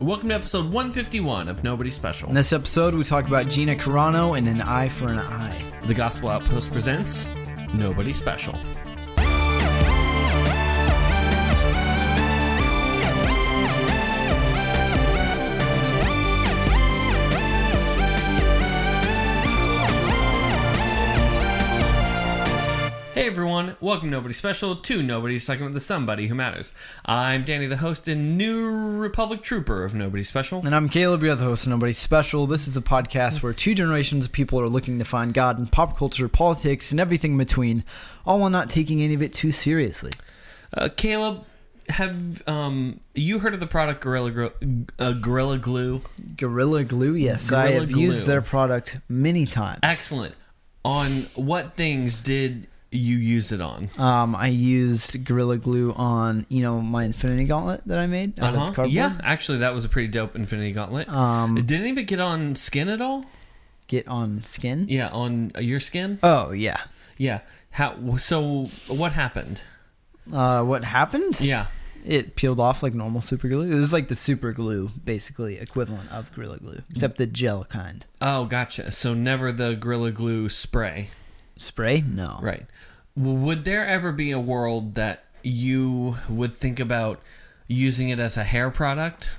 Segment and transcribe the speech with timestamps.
[0.00, 2.28] Welcome to episode 151 of Nobody Special.
[2.28, 5.58] In this episode, we talk about Gina Carano and an eye for an eye.
[5.86, 7.30] The Gospel Outpost presents
[7.72, 8.54] Nobody Special.
[23.86, 26.72] Welcome Nobody Special to Nobody's Talking with the Somebody Who Matters.
[27.04, 30.58] I'm Danny, the host and new Republic Trooper of Nobody Special.
[30.66, 32.48] And I'm Caleb, you're the host of Nobody Special.
[32.48, 35.68] This is a podcast where two generations of people are looking to find God in
[35.68, 37.84] pop culture, politics, and everything in between,
[38.26, 40.10] all while not taking any of it too seriously.
[40.76, 41.44] Uh, Caleb,
[41.88, 46.00] have um, you heard of the product Gorilla Gru- uh, Gorilla Glue?
[46.36, 47.52] Gorilla Glue, yes.
[47.52, 48.00] I have Glue.
[48.00, 49.78] used their product many times.
[49.84, 50.34] Excellent.
[50.84, 53.88] On what things did you used it on?
[53.98, 58.54] Um, I used Gorilla Glue on, you know, my Infinity Gauntlet that I made out
[58.54, 58.78] of cardboard.
[58.78, 58.88] Uh-huh.
[58.88, 61.08] Yeah, actually, that was a pretty dope Infinity Gauntlet.
[61.08, 63.24] Um, didn't even get on skin at all?
[63.88, 64.86] get on skin.
[64.88, 66.18] Yeah, on your skin.
[66.22, 66.82] Oh yeah.
[67.16, 67.40] Yeah.
[67.70, 68.16] How?
[68.18, 69.62] So what happened?
[70.32, 71.40] Uh, what happened?
[71.40, 71.66] Yeah.
[72.04, 73.62] It peeled off like normal super glue.
[73.62, 78.06] It was like the super glue, basically equivalent of Gorilla Glue, except the gel kind.
[78.20, 78.92] Oh, gotcha.
[78.92, 81.08] So never the Gorilla Glue spray.
[81.56, 82.02] Spray?
[82.02, 82.38] No.
[82.40, 82.64] Right.
[83.16, 87.20] Would there ever be a world that you would think about
[87.66, 89.30] using it as a hair product?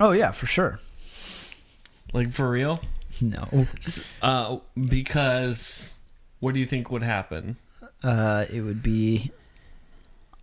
[0.00, 0.80] Oh yeah, for sure.
[2.12, 2.80] Like for real?
[3.20, 3.44] No.
[4.20, 5.96] Uh, because
[6.40, 7.56] what do you think would happen?
[8.02, 9.30] Uh, it would be.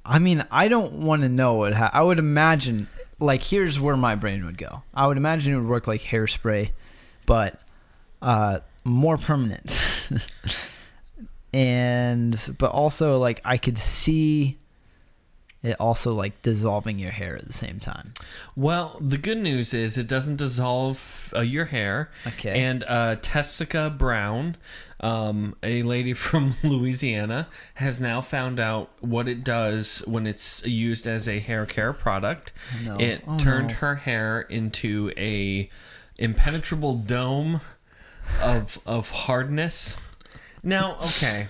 [0.05, 1.73] I mean, I don't want to know what.
[1.73, 2.87] Ha- I would imagine,
[3.19, 4.81] like, here's where my brain would go.
[4.93, 6.71] I would imagine it would work like hairspray,
[7.25, 7.59] but
[8.21, 9.71] uh, more permanent.
[11.53, 14.57] and but also like I could see
[15.61, 18.13] it also like dissolving your hair at the same time.
[18.55, 22.09] Well, the good news is it doesn't dissolve uh, your hair.
[22.25, 22.61] Okay.
[22.61, 24.55] And uh, Tessica Brown,
[25.01, 31.05] um, a lady from Louisiana, has now found out what it does when it's used
[31.05, 32.53] as a hair care product.
[32.85, 32.95] no.
[32.97, 33.73] It Oh, turned no.
[33.75, 35.69] her hair into a
[36.17, 37.59] impenetrable dome
[38.41, 39.97] of of hardness.
[40.63, 41.47] Now, okay.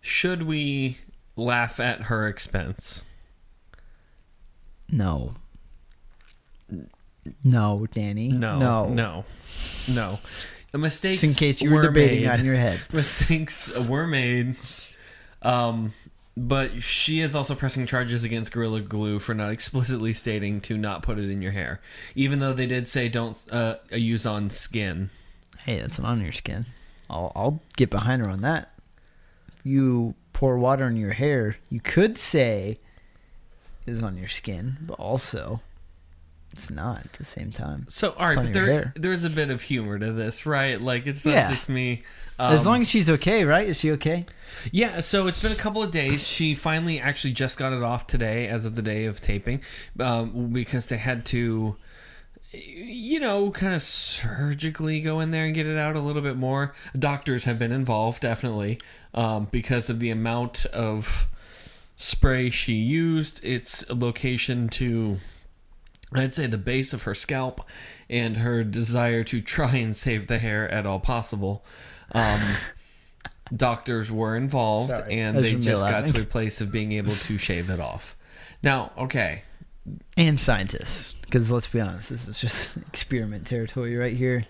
[0.00, 0.98] Should we
[1.36, 3.02] laugh at her expense?
[4.90, 5.34] No.
[7.44, 8.28] No, Danny.
[8.28, 8.88] No, No.
[8.88, 9.24] no,
[9.92, 10.18] no.
[10.72, 11.20] The mistakes.
[11.20, 12.28] Just in case you were, debating made.
[12.28, 12.80] that in your head.
[12.92, 14.56] mistakes were made.
[15.42, 15.92] Um,
[16.36, 21.02] but she is also pressing charges against Gorilla Glue for not explicitly stating to not
[21.02, 21.80] put it in your hair,
[22.14, 25.10] even though they did say don't uh, use on skin.
[25.64, 26.66] Hey, that's not on your skin.
[27.08, 28.72] I'll I'll get behind her on that.
[29.58, 32.78] If you pour water on your hair, you could say
[33.86, 35.60] is on your skin, but also
[36.52, 37.86] it's not at the same time.
[37.88, 40.80] So, all right, but there there's a bit of humor to this, right?
[40.80, 41.50] Like it's not Yeah.
[41.50, 42.02] just me.
[42.38, 43.66] Um, as long as she's okay, right?
[43.68, 44.26] Is she okay?
[44.70, 46.26] Yeah, so it's been a couple of days.
[46.26, 49.60] She finally actually just got it off today, as of the day of taping,
[49.98, 51.76] um, because they had to,
[52.52, 56.36] you know, kind of surgically go in there and get it out a little bit
[56.36, 56.74] more.
[56.98, 58.78] Doctors have been involved, definitely,
[59.14, 61.28] um, because of the amount of
[61.96, 65.18] spray she used, its location to.
[66.12, 67.62] I'd say the base of her scalp
[68.08, 71.64] and her desire to try and save the hair at all possible.
[72.12, 72.40] Um,
[73.54, 75.18] doctors were involved Sorry.
[75.18, 78.16] and they just got to a place of being able to shave it off.
[78.62, 79.42] Now, okay,
[80.16, 84.46] And scientists, because let's be honest, this is just experiment territory right here.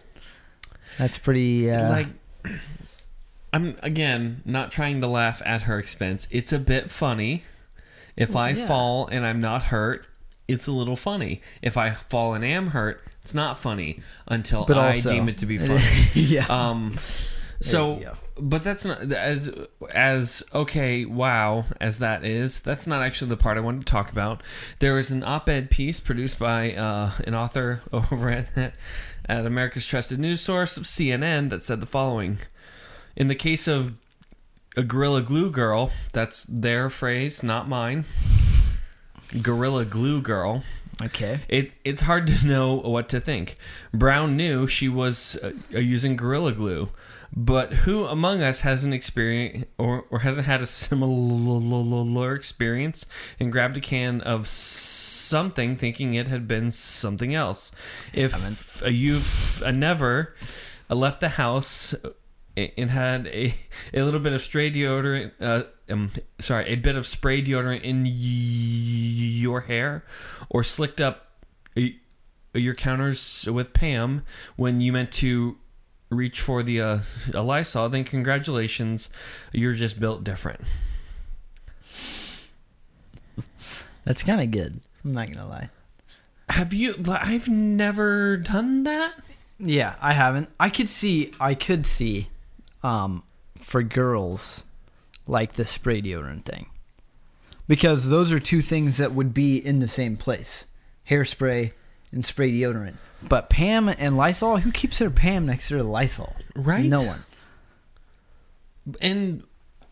[0.99, 1.71] That's pretty.
[1.71, 2.07] Uh, like
[3.53, 6.27] I'm again not trying to laugh at her expense.
[6.31, 7.45] It's a bit funny.
[8.17, 8.67] If I yeah.
[8.67, 10.07] fall and I'm not hurt,
[10.49, 11.43] it's a little funny.
[11.61, 15.39] If I fall and am hurt, it's not funny until but I also, deem it
[15.39, 15.83] to be funny.
[16.15, 16.47] yeah.
[16.49, 16.97] Um,
[17.61, 18.17] so.
[18.39, 19.51] But that's not as
[19.93, 21.05] as okay.
[21.05, 24.43] Wow, as that is, that's not actually the part I wanted to talk about.
[24.79, 28.75] There was an op-ed piece produced by uh, an author over at
[29.29, 32.39] at America's trusted news source, CNN, that said the following:
[33.17, 33.95] In the case of
[34.77, 38.05] a Gorilla Glue Girl, that's their phrase, not mine.
[39.43, 40.63] Gorilla Glue Girl.
[41.03, 41.41] okay.
[41.49, 43.57] It it's hard to know what to think.
[43.93, 46.91] Brown knew she was uh, using Gorilla Glue,
[47.35, 53.07] but who among us hasn't experienced or, or hasn't had a similar experience
[53.41, 57.73] and grabbed a can of something thinking it had been something else?
[58.13, 60.35] If uh, you've uh, never
[60.91, 61.95] uh, left the house
[62.57, 63.55] and had a,
[63.93, 68.05] a little bit of spray deodorant, uh, um, sorry, a bit of spray deodorant in
[68.05, 70.05] y- your hair,
[70.49, 71.45] or slicked up
[72.55, 74.23] your counters with Pam
[74.57, 75.59] when you meant to
[76.11, 76.99] reach for the uh,
[77.35, 79.11] a Lysol, then congratulations,
[79.53, 80.61] you're just built different.
[84.05, 84.81] That's kind of good.
[85.05, 85.71] I'm not gonna lie.
[86.49, 86.95] Have you?
[87.09, 89.15] I've never done that.
[89.59, 90.49] Yeah, I haven't.
[90.61, 91.33] I could see.
[91.41, 92.29] I could see,
[92.83, 93.25] um,
[93.61, 94.63] for girls,
[95.27, 96.67] like the spray deodorant thing,
[97.67, 100.67] because those are two things that would be in the same place:
[101.11, 101.73] hairspray
[102.13, 102.97] and spray deodorant.
[103.23, 106.37] But Pam and Lysol, who keeps their Pam next to their Lysol?
[106.55, 106.85] Right?
[106.85, 107.25] No one.
[109.01, 109.43] And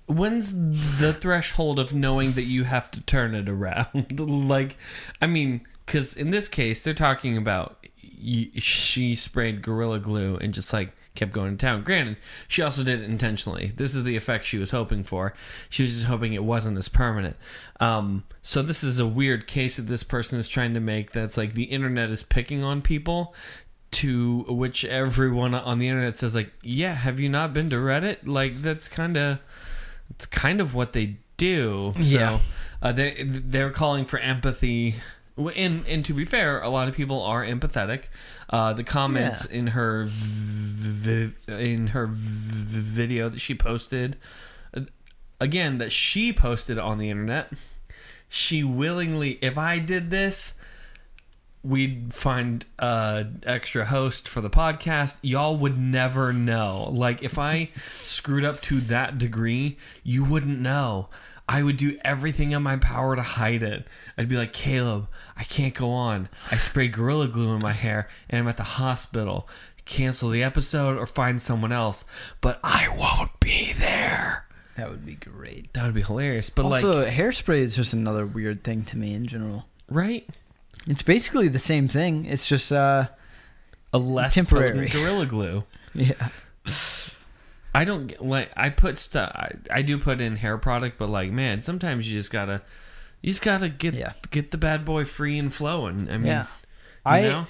[0.06, 4.18] when's the threshold of knowing that you have to turn it around?
[4.48, 4.76] like,
[5.20, 10.54] I mean, because in this case, they're talking about y- she sprayed Gorilla Glue and
[10.54, 11.82] just like kept going to town.
[11.84, 12.16] Granted,
[12.48, 13.72] she also did it intentionally.
[13.76, 15.32] This is the effect she was hoping for.
[15.70, 17.36] She was just hoping it wasn't as permanent.
[17.78, 21.12] Um, so this is a weird case that this person is trying to make.
[21.12, 23.34] That's like the internet is picking on people.
[23.92, 28.26] To which everyone on the internet says like, yeah, have you not been to Reddit?
[28.26, 29.38] Like that's kind of,
[30.10, 31.92] it's kind of what they do.
[31.94, 32.38] So, Yeah.
[32.82, 34.96] uh, they they're calling for empathy.
[35.36, 38.04] And and to be fair, a lot of people are empathetic.
[38.48, 44.16] Uh, the comments in her v- in her v- video that she posted,
[44.76, 44.82] uh,
[45.40, 47.52] again that she posted on the internet,
[48.28, 49.38] she willingly.
[49.42, 50.54] If I did this,
[51.64, 57.70] we'd find a extra host for the podcast y'all would never know like if i
[58.02, 61.08] screwed up to that degree you wouldn't know
[61.48, 63.86] i would do everything in my power to hide it
[64.18, 65.06] i'd be like caleb
[65.36, 68.62] i can't go on i spray gorilla glue in my hair and i'm at the
[68.62, 69.48] hospital
[69.84, 72.04] cancel the episode or find someone else
[72.40, 74.46] but i won't be there
[74.76, 75.72] That would be great.
[75.74, 79.12] that would be hilarious but also, like hairspray is just another weird thing to me
[79.12, 79.66] in general.
[79.90, 80.26] right
[80.86, 82.24] It's basically the same thing.
[82.24, 83.08] It's just uh,
[83.92, 84.88] a less Temporary.
[84.88, 85.64] gorilla glue
[85.94, 86.28] yeah.
[87.74, 88.50] I don't like.
[88.56, 89.32] I put stuff.
[89.34, 92.62] I, I do put in hair product, but like, man, sometimes you just gotta,
[93.20, 94.12] you just gotta get Yeah.
[94.30, 96.08] get the bad boy free and flowing.
[96.08, 96.42] I mean, Yeah.
[96.42, 96.46] you
[97.04, 97.46] I know?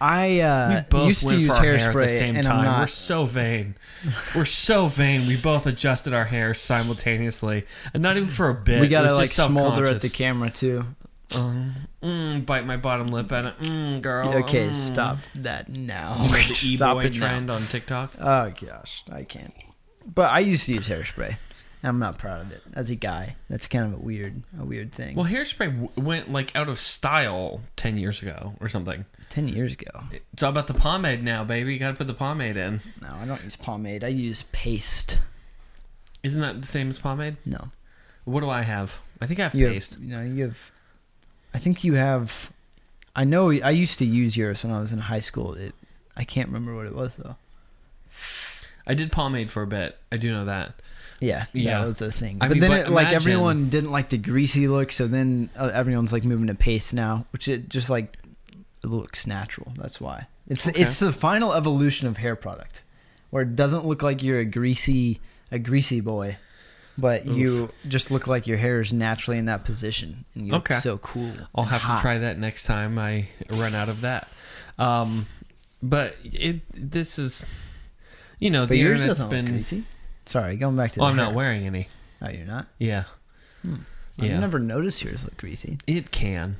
[0.00, 2.68] I uh, both used to use our hair hairspray at the same and time.
[2.68, 3.74] I'm We're so vain.
[4.34, 5.26] We're so vain.
[5.26, 8.80] We both adjusted our hair simultaneously, and not even for a bit.
[8.80, 10.86] we gotta like smolder at the camera too.
[11.36, 13.58] Um, mm, bite my bottom lip at it.
[13.58, 14.28] Mm, girl.
[14.28, 14.74] Okay, mm.
[14.74, 16.14] stop that now.
[16.16, 17.54] You know the e-boy trend now.
[17.54, 18.12] on TikTok.
[18.20, 19.52] Oh gosh, I can't.
[20.12, 21.36] But I used to use hairspray.
[21.84, 23.36] I'm not proud of it as a guy.
[23.48, 25.14] That's kind of a weird, a weird thing.
[25.14, 29.04] Well, hairspray w- went like out of style ten years ago or something.
[29.30, 30.04] Ten years ago.
[30.32, 31.74] It's all about the pomade now, baby.
[31.74, 32.80] You gotta put the pomade in.
[33.00, 34.02] No, I don't use pomade.
[34.02, 35.18] I use paste.
[36.24, 37.36] Isn't that the same as pomade?
[37.46, 37.70] No,
[38.24, 38.98] What do I have?
[39.20, 39.94] I think I have you paste.
[39.94, 40.02] have.
[40.02, 40.72] You know, you have.
[41.54, 42.50] I think you have.
[43.14, 43.50] I know.
[43.50, 45.54] I used to use yours when I was in high school.
[45.54, 45.74] It.
[46.16, 47.36] I can't remember what it was though.
[48.88, 49.96] I did pomade for a bit.
[50.10, 50.74] I do know that.
[51.20, 52.38] Yeah, yeah, that was a thing.
[52.40, 55.06] I but mean, then but it, like imagine- everyone didn't like the greasy look, so
[55.06, 58.16] then uh, everyone's like moving to paste now, which it just like
[58.82, 59.72] it looks natural.
[59.76, 60.80] That's why it's Okay.
[60.82, 62.82] it's the final evolution of hair product,
[63.30, 65.20] where it doesn't look like you're a greasy
[65.50, 66.36] a greasy boy,
[66.96, 70.74] but you just look like your hair is naturally in that position, and you Okay.
[70.74, 71.32] look so cool.
[71.52, 71.96] I'll and have hot.
[71.96, 74.32] to try that next time I run out of that.
[74.78, 75.26] Um,
[75.82, 77.44] but it this is,
[78.38, 79.54] you know, But the yours internet's doesn't look been.
[79.54, 79.84] greasy.
[80.26, 81.00] Sorry, going back to.
[81.00, 81.88] Oh, the I'm not wearing any.
[82.22, 82.66] Oh, you're not.
[82.78, 83.04] Yeah,
[83.64, 83.78] I've
[84.18, 84.38] Yeah.
[84.40, 85.78] never noticed yours look greasy.
[85.86, 86.56] it can.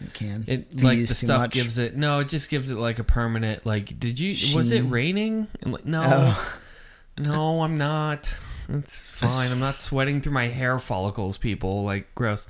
[0.00, 0.44] It can.
[0.46, 1.50] It you like use the too stuff much.
[1.50, 1.94] gives it.
[1.96, 3.66] No, it just gives it like a permanent.
[3.66, 4.56] Like, did you?
[4.56, 4.90] Was it Sheen.
[4.90, 5.46] raining?
[5.62, 6.02] And like, no.
[6.06, 6.56] Oh.
[7.18, 8.32] No, I'm not.
[8.66, 9.50] It's fine.
[9.50, 11.84] I'm not sweating through my hair follicles, people.
[11.84, 12.46] Like, gross.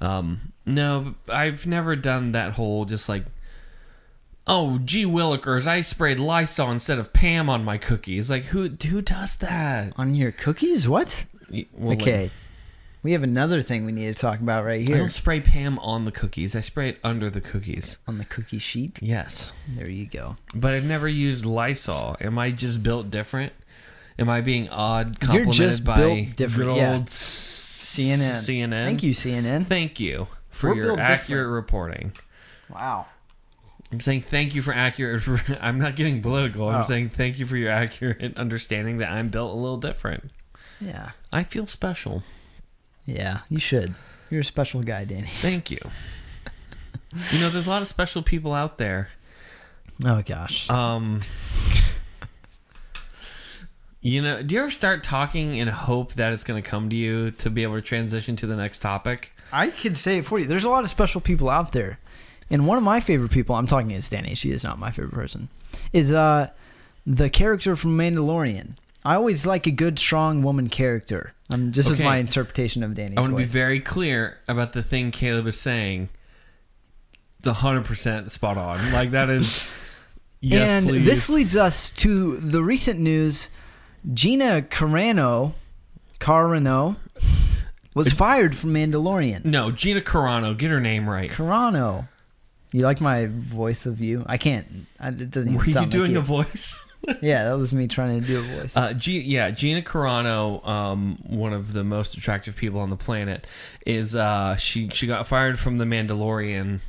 [0.00, 3.24] Um, no, I've never done that whole just like,
[4.46, 8.30] oh, gee willikers, I sprayed Lysol instead of Pam on my cookies.
[8.30, 9.92] Like, who who does that?
[9.96, 10.88] On your cookies?
[10.88, 11.24] What?
[11.50, 12.30] Well, like, okay.
[13.02, 15.78] We have another thing we need to talk about right here I don't spray Pam
[15.80, 16.56] on the cookies.
[16.56, 17.98] I spray it under the cookies.
[18.08, 18.98] on the cookie sheet.
[19.02, 20.36] Yes, There you go.
[20.54, 22.16] but I've never used Lysol.
[22.22, 23.52] Am I just built different?
[24.18, 26.92] Am I being odd You're complimented just by built different, good yeah.
[26.94, 28.68] old CNN?
[28.70, 28.84] CNN.
[28.86, 29.66] Thank you, CNN.
[29.66, 31.52] Thank you for We're your accurate different.
[31.52, 32.12] reporting.
[32.70, 33.06] Wow.
[33.94, 35.22] I'm saying thank you for accurate.
[35.60, 36.68] I'm not getting political.
[36.68, 36.84] I'm Oh.
[36.84, 40.32] saying thank you for your accurate understanding that I'm built a little different.
[40.80, 41.10] Yeah.
[41.32, 42.24] I feel special.
[43.06, 43.94] Yeah, you should.
[44.30, 45.28] You're a special guy, Danny.
[45.40, 45.78] Thank you.
[47.30, 49.10] you know, there's a lot of special people out there.
[50.04, 50.68] Oh gosh.
[50.68, 51.22] Um,
[54.00, 56.96] you know, do you ever start talking in hope that it's going to come to
[56.96, 59.32] you to be able to transition to the next topic?
[59.52, 60.46] I could say it for you.
[60.46, 62.00] There's a lot of special people out there.
[62.50, 65.14] And one of my favorite people, I'm talking as Danny, she is not my favorite
[65.14, 65.48] person,
[65.92, 66.50] is uh
[67.06, 68.76] the character from Mandalorian.
[69.04, 71.34] I always like a good, strong woman character.
[71.50, 72.08] Um, just as Okay.
[72.08, 73.18] my interpretation of Danny.
[73.18, 76.08] I want to be very clear about the thing Caleb is saying.
[77.38, 78.92] It's hundred percent spot on.
[78.92, 79.72] Like that is.
[80.40, 81.06] Yes, and please.
[81.06, 83.48] this leads us to the recent news.
[84.12, 85.54] Gina Carano,
[86.20, 86.96] Carano,
[87.94, 89.46] was fired from Mandalorian.
[89.46, 91.30] no, Gina Carano, get her name right.
[91.30, 92.08] Carano.
[92.74, 94.24] You like my voice of you?
[94.26, 94.66] I can't.
[94.98, 96.84] I, it doesn't even Were you doing like a voice?
[97.20, 98.74] Yeah, that was me trying to do a voice.
[98.74, 103.46] Uh, G- yeah, Gina Carano, um, one of the most attractive people on the planet,
[103.84, 106.80] is uh, she she got fired from The Mandalorian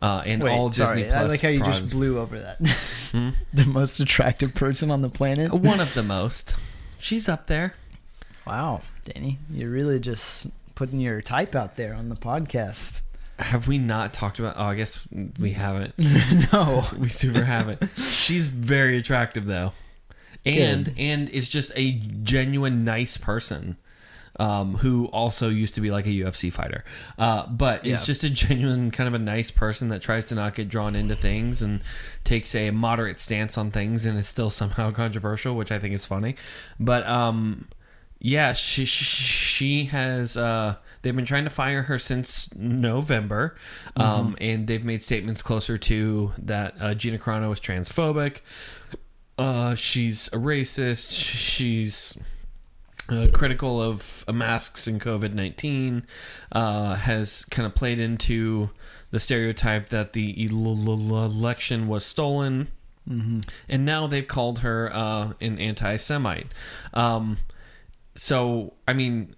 [0.00, 1.02] uh, and Wait, all Disney sorry.
[1.04, 1.14] Plus.
[1.14, 2.58] I like how you just blew over that.
[3.12, 3.30] Hmm?
[3.52, 5.52] the most attractive person on the planet.
[5.52, 6.56] one of the most.
[6.98, 7.74] She's up there.
[8.46, 13.00] Wow, Danny, you're really just putting your type out there on the podcast.
[13.38, 14.56] Have we not talked about?
[14.56, 15.00] Oh, I guess
[15.38, 15.94] we haven't.
[16.52, 16.82] no.
[16.98, 17.82] We super haven't.
[17.96, 19.72] She's very attractive though,
[20.44, 20.94] and Good.
[20.98, 23.76] and is just a genuine nice person.
[24.40, 26.84] Um, who also used to be like a UFC fighter,
[27.18, 30.54] uh, but is just a genuine kind of a nice person that tries to not
[30.54, 31.82] get drawn into things and
[32.24, 36.06] takes a moderate stance on things and is still somehow controversial, which I think is
[36.06, 36.36] funny.
[36.80, 37.68] But um,
[38.24, 40.36] yeah, she she, she has.
[40.36, 43.56] Uh, they've been trying to fire her since November,
[43.96, 46.74] um, and they've made statements closer to that.
[46.80, 48.38] Uh, Gina Carano is transphobic.
[49.36, 51.10] Uh, she's a racist.
[51.10, 52.16] She's
[53.08, 56.06] uh, critical of uh, masks and COVID nineteen.
[56.52, 58.70] Uh, has kind of played into
[59.10, 62.68] the stereotype that the el- el- election was stolen
[63.10, 63.40] Mm-hmm.
[63.68, 66.46] and now they've called her uh, an anti-Semite.
[66.94, 67.38] Um,
[68.14, 69.34] so, I mean,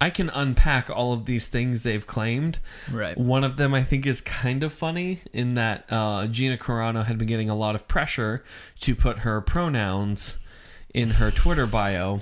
[0.00, 2.58] I can unpack all of these things they've claimed.
[2.90, 3.16] Right.
[3.16, 7.18] One of them I think is kind of funny in that uh, Gina Carano had
[7.18, 8.42] been getting a lot of pressure
[8.80, 10.38] to put her pronouns
[10.92, 12.20] in her Twitter bio,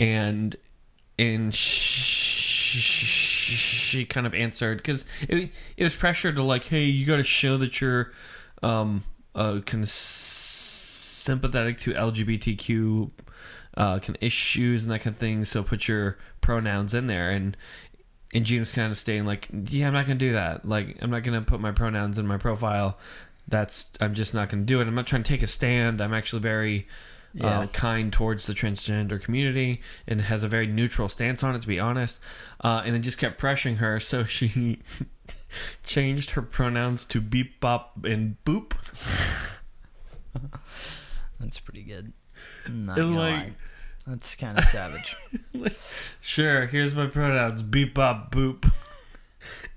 [0.00, 0.56] and
[1.18, 7.04] and she, she kind of answered because it, it was pressure to like, hey, you
[7.04, 8.12] got to show that you're
[8.62, 13.10] um, uh, kind of sympathetic to LGBTQ
[13.76, 15.44] uh, kind of issues and that kind of thing.
[15.44, 17.56] So put your pronouns in there and.
[18.34, 20.66] And Gina's kind of staying like, yeah, I'm not gonna do that.
[20.66, 22.96] Like, I'm not gonna put my pronouns in my profile.
[23.46, 24.88] That's I'm just not gonna do it.
[24.88, 26.00] I'm not trying to take a stand.
[26.00, 26.88] I'm actually very
[27.34, 27.58] Yeah.
[27.60, 31.66] uh, kind towards the transgender community and has a very neutral stance on it, to
[31.68, 32.20] be honest.
[32.64, 34.78] Uh, and it just kept pressuring her, so she
[35.84, 38.72] changed her pronouns to beep, bop, and boop.
[41.38, 42.14] That's pretty good.
[42.64, 43.52] And, like- lie.
[44.06, 45.16] That's kind of savage.
[46.24, 48.70] Sure, here's my pronouns: beep, bop, boop.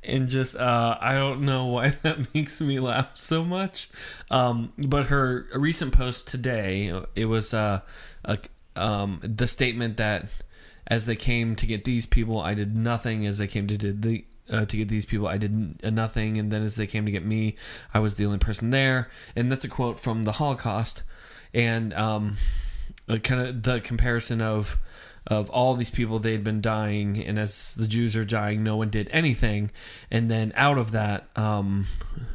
[0.04, 3.90] And just, uh, I don't know why that makes me laugh so much.
[4.30, 7.82] Um, but her recent post today, it was uh,
[8.24, 8.38] a,
[8.76, 10.28] um, the statement that
[10.88, 13.26] as they came to get these people, I did nothing.
[13.26, 16.38] As they came to did the uh, to get these people, I did uh, nothing.
[16.38, 17.56] And then as they came to get me,
[17.94, 19.10] I was the only person there.
[19.36, 21.02] And that's a quote from the Holocaust.
[21.54, 22.38] And um,
[23.08, 24.78] kind of the comparison of
[25.28, 28.90] of all these people they'd been dying and as the jews are dying no one
[28.90, 29.72] did anything.
[30.12, 31.88] And then out of that um,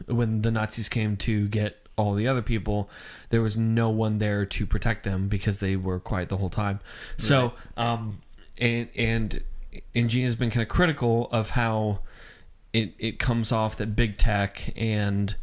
[0.07, 2.89] when the nazis came to get all the other people
[3.29, 6.81] there was no one there to protect them because they were quiet the whole time.
[7.19, 8.21] So um,
[8.59, 9.43] and and
[9.95, 12.01] and Gina's been kind of critical of how
[12.73, 15.35] it it comes off that big tech and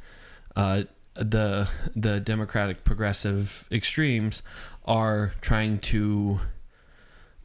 [0.55, 0.83] uh,
[1.17, 4.43] the the democratic progressive extremes
[4.85, 6.39] are trying to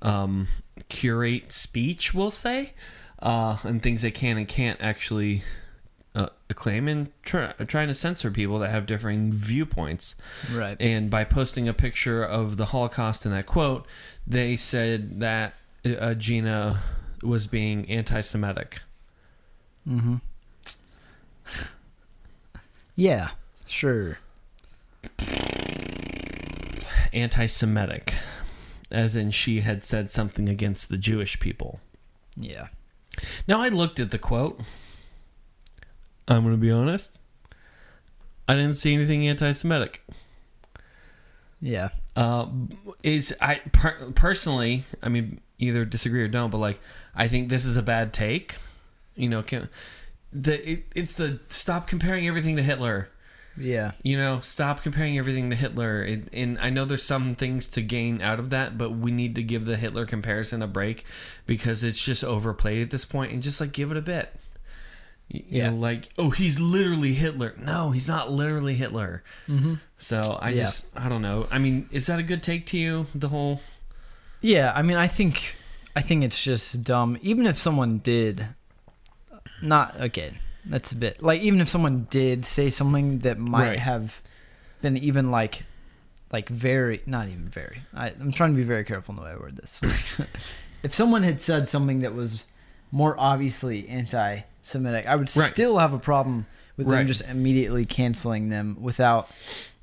[0.01, 0.49] um,
[0.89, 2.73] curate speech, we'll say,
[3.21, 5.43] uh, and things they can and can't actually
[6.15, 10.17] uh, acclaim, and try, trying to censor people that have differing viewpoints.
[10.53, 10.77] right.
[10.81, 13.87] And by posting a picture of the Holocaust in that quote,
[14.27, 16.83] they said that uh, Gina
[17.23, 18.81] was being anti-Semitic.
[19.89, 20.17] Mm-hmm.
[22.97, 23.31] yeah.
[23.73, 24.19] Sure.
[27.11, 28.15] Anti-Semitic,
[28.91, 31.81] as in she had said something against the Jewish people.
[32.37, 32.69] Yeah.
[33.49, 34.61] Now I looked at the quote.
[36.29, 37.19] I'm going to be honest.
[38.47, 40.05] I didn't see anything anti-Semitic.
[41.59, 41.89] Yeah.
[42.15, 42.49] Uh,
[43.03, 46.79] is I per- personally, I mean, either disagree or don't, but like,
[47.15, 48.57] I think this is a bad take.
[49.17, 49.71] You know, can,
[50.31, 53.09] the it, it's the stop comparing everything to Hitler.
[53.57, 53.93] Yeah.
[54.03, 56.03] You know, stop comparing everything to Hitler.
[56.05, 59.35] It, and I know there's some things to gain out of that, but we need
[59.35, 61.05] to give the Hitler comparison a break
[61.47, 64.35] because it's just overplayed at this point, and just like give it a bit.
[65.33, 65.71] Y- Yeah.
[65.71, 67.55] Know, like, oh, he's literally Hitler.
[67.59, 69.23] No, he's not literally Hitler.
[69.49, 69.75] Mm-hmm.
[69.99, 70.63] So I Yeah.
[70.65, 71.47] just, I don't know.
[71.51, 73.07] I mean, is that a good take to you?
[73.15, 73.61] The whole,
[74.41, 75.57] Yeah, I mean, I think,
[75.95, 77.19] I think it's just dumb.
[77.23, 78.47] Even if someone did,
[79.61, 80.33] not okay,
[80.65, 83.79] that's a bit like even if someone did say something that might Right.
[83.79, 84.21] have
[84.81, 85.63] been even like,
[86.33, 87.83] like very, not even very.
[87.95, 89.81] I, I'm trying to be very careful in the way I word this.
[90.83, 92.45] if someone had said something that was
[92.91, 95.51] more obviously anti-Semitic, I would Right.
[95.51, 99.29] still have a problem with them just immediately canceling them without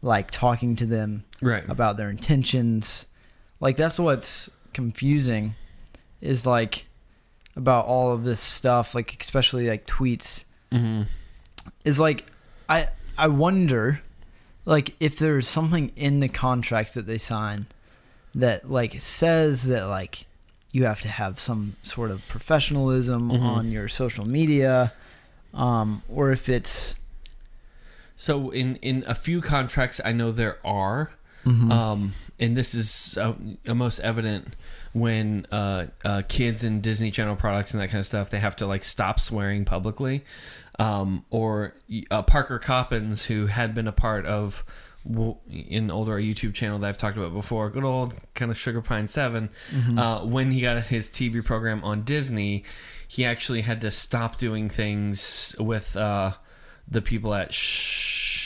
[0.02, 1.68] like talking to them right?
[1.70, 3.06] about their intentions.
[3.60, 5.56] Like that's what's confusing
[6.22, 6.88] is like
[7.56, 11.04] about all of this stuff, like especially like tweets Mm-hmm.
[11.84, 12.26] is like
[12.68, 14.02] I I wonder
[14.66, 17.66] like if there's something in the contracts that they sign
[18.36, 20.26] that like says that like
[20.72, 23.42] you have to have some sort of professionalism Mhm.
[23.42, 24.94] on your social media
[25.54, 26.96] um or if it's
[28.16, 31.12] So in in a few contracts, I know there are,
[31.46, 31.72] Mhm.
[31.72, 33.34] um, and this is uh,
[33.68, 34.56] most evident
[34.94, 38.56] when uh, uh, kids in Disney Channel products and that kind of stuff, they have
[38.58, 40.24] to like stop swearing publicly.
[40.80, 41.76] Um, or
[42.10, 44.64] uh, Parker Coppins, who had been a part of
[45.50, 49.08] in older YouTube channel that I've talked about before, good old kind of Sugar Pine
[49.08, 49.50] Seven.
[49.72, 49.98] Mhm.
[50.00, 52.64] Uh, when he got his TV program on Disney,
[53.08, 56.34] he actually had to stop doing things with uh,
[56.88, 58.39] the people at Sh-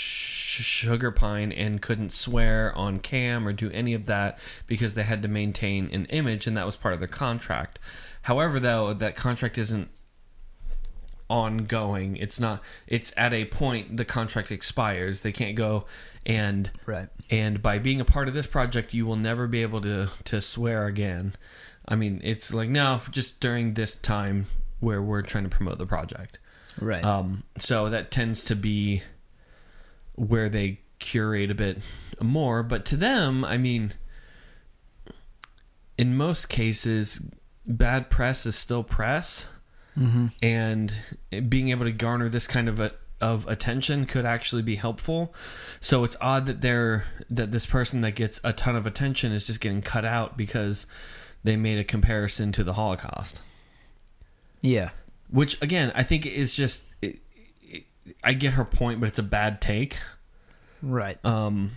[0.62, 5.22] Sugar Pine and couldn't swear on cam or do any of that because they had
[5.24, 7.79] to maintain an image, and that was part of their contract.
[8.24, 9.89] However, though, that contract isn't
[11.29, 12.15] ongoing.
[12.17, 12.62] It's not.
[12.88, 15.22] It's at a point the contract expires.
[15.22, 15.86] They can't go
[16.25, 17.10] and right.
[17.29, 20.39] and by being a part of this project you will never be able to to
[20.41, 21.36] swear again
[21.86, 24.45] i mean it's like no just during this time
[24.79, 26.39] where we're trying to promote the project
[26.79, 27.03] Right.
[27.03, 29.03] um so that tends to be
[30.15, 31.79] where they curate a bit
[32.22, 33.93] more but to them i mean
[35.97, 37.30] in most cases
[37.65, 39.47] bad press is still press
[39.97, 40.32] mhm.
[40.41, 40.93] and
[41.49, 42.91] being able to garner this kind of a,
[43.23, 45.34] of attention could actually be helpful.
[45.80, 49.47] So it's odd that they're that this person that gets a ton of attention is
[49.47, 50.86] just getting cut out because
[51.43, 53.39] they made a comparison to the Holocaust,
[54.62, 54.89] Yeah.
[55.30, 56.86] which again I think is just.
[57.02, 57.19] It,
[58.23, 59.97] I get her point, but it's a bad take.
[60.81, 61.17] Right.
[61.25, 61.71] Um,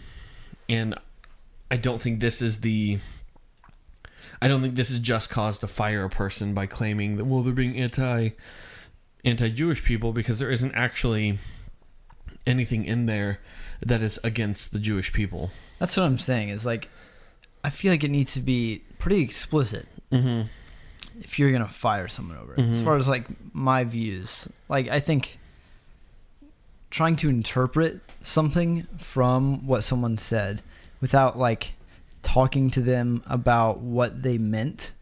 [0.69, 0.95] and
[1.71, 2.99] I don't think this is the.
[4.43, 7.43] I don't think this is just cause to fire a person by claiming that well
[7.43, 8.31] they're being anti
[9.25, 11.39] anti-Jewish people because there isn't actually
[12.47, 13.41] anything in there
[13.85, 15.51] that is against the Jewish people.
[15.79, 16.51] That's what I'm saying.
[16.51, 16.89] Is like,
[17.65, 20.43] I feel like it needs to be pretty explicit Mm-hmm.
[21.19, 22.61] if you're gonna fire someone over it.
[22.61, 22.85] As Mhm.
[22.85, 25.39] far as like my views, like I think
[26.97, 30.63] trying to interpret something from what someone said
[31.03, 31.75] without like
[32.23, 34.93] talking to them about what they meant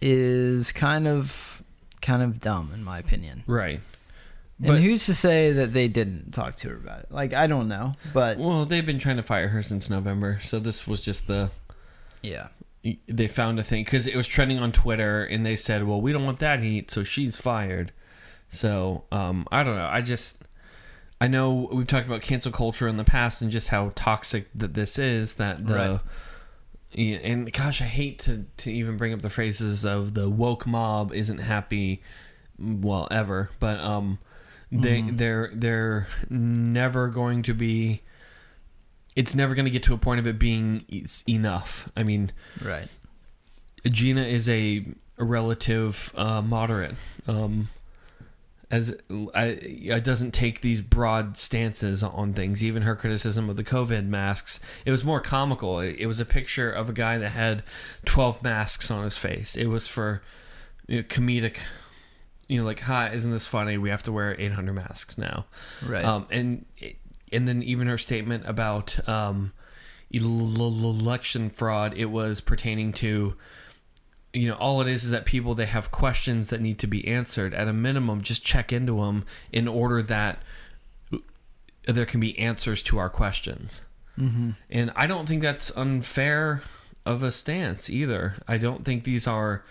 [0.00, 1.62] is kind of
[2.00, 3.44] kind of dumb in my opinion.
[3.46, 3.80] Right.
[4.56, 7.12] and But who's to say that they didn't talk to her about it?
[7.12, 10.58] Like I don't know, but well, they've been trying to fire her since November, so
[10.58, 11.50] this was just the
[12.22, 12.48] yeah.
[13.06, 16.12] they found a thing because it was trending on Twitter, and they said, "Well, we
[16.12, 17.92] don't want that heat, so she's fired."
[18.48, 19.86] So um, I don't know.
[19.86, 20.42] I just
[21.22, 24.74] I know we've talked about cancel culture in the past and just how toxic that
[24.74, 25.34] this is.
[25.34, 26.00] That the Right.
[26.94, 30.66] Yeah, and gosh, I hate to to even bring up the phrases of the woke
[30.66, 32.02] mob isn't happy,
[32.58, 34.18] well ever, but um,
[34.70, 35.16] they Mhm.
[35.16, 38.02] they're they're never going to be.
[39.14, 41.88] It's never going to get to a point of it being it's enough.
[41.96, 42.32] I mean,
[42.62, 42.88] Right.
[43.84, 44.84] Gina is a,
[45.18, 46.94] a relative uh, moderate.
[47.28, 47.68] Um,
[48.72, 48.96] as
[49.34, 52.64] I, it doesn't take these broad stances on things.
[52.64, 55.78] Even her criticism of the COVID masks, it was more comical.
[55.78, 57.62] It, it was a picture of a guy that had
[58.06, 59.54] twelve masks on his face.
[59.56, 60.22] It was for
[60.88, 61.58] you know, comedic.
[62.48, 63.78] You know, like, hi, isn't this funny?
[63.78, 65.46] We have to wear 800 masks now.
[65.86, 66.04] Right.
[66.04, 66.66] Um, and
[67.32, 69.52] and then even her statement about um,
[70.10, 73.34] election fraud, it was pertaining to,
[74.34, 77.06] you know, all it is is that people they have questions that need to be
[77.06, 77.52] answered.
[77.54, 80.38] At a minimum, just check into them in order that
[81.84, 83.82] there can be answers to our questions.
[84.18, 84.50] mm-hmm.
[84.70, 86.62] And I don't think that's unfair
[87.04, 88.36] of a stance either.
[88.46, 89.64] I don't think these are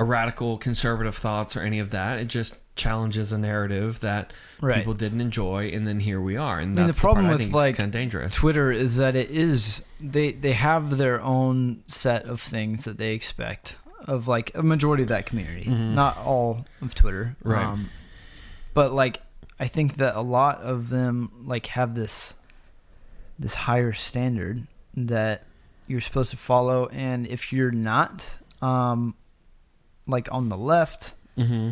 [0.00, 2.18] a radical conservative thoughts or any of that.
[2.18, 4.78] It just challenges a narrative that Right.
[4.78, 6.58] people didn't enjoy, and then here we are.
[6.58, 8.34] And the problem part with, like, kind of dangerous.
[8.34, 13.12] Twitter is that it is they they have their own set of things that they
[13.12, 15.94] expect of like a majority of that community, Mhm.
[15.94, 17.36] not all of Twitter.
[17.42, 17.64] Right.
[17.64, 17.90] Um,
[18.74, 19.20] but like
[19.58, 22.34] I think that a lot of them like have this
[23.38, 25.44] this higher standard that
[25.86, 29.14] you're supposed to follow and if you're not um
[30.06, 31.70] like on the left Mm-hmm.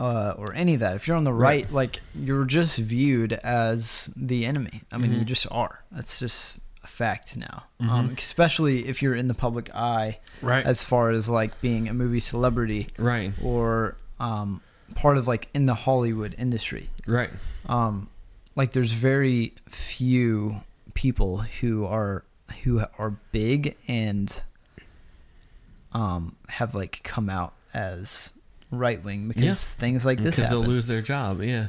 [0.00, 0.94] uh, or any of that.
[0.96, 1.64] If you're on the Right.
[1.64, 4.82] right, like you're just viewed as the enemy.
[4.92, 5.26] I mean, you Mhm.
[5.26, 5.82] just are.
[5.92, 6.56] That's just
[6.88, 7.64] a fact now.
[7.80, 7.88] Mhm.
[7.90, 10.64] Um, especially if you're in the public eye, Right.
[10.64, 13.32] as far as like being a movie celebrity right.
[13.42, 14.60] or um,
[14.94, 16.90] part of like in the Hollywood industry.
[17.06, 17.30] Right.
[17.66, 18.08] Um,
[18.56, 20.62] like there's very few
[20.94, 22.24] people who are
[22.64, 24.42] who are big and
[25.92, 28.32] um have like come out as
[28.70, 29.80] right wing because Yeah.
[29.80, 31.42] things like this Because they'll lose their job.
[31.42, 31.68] Yeah.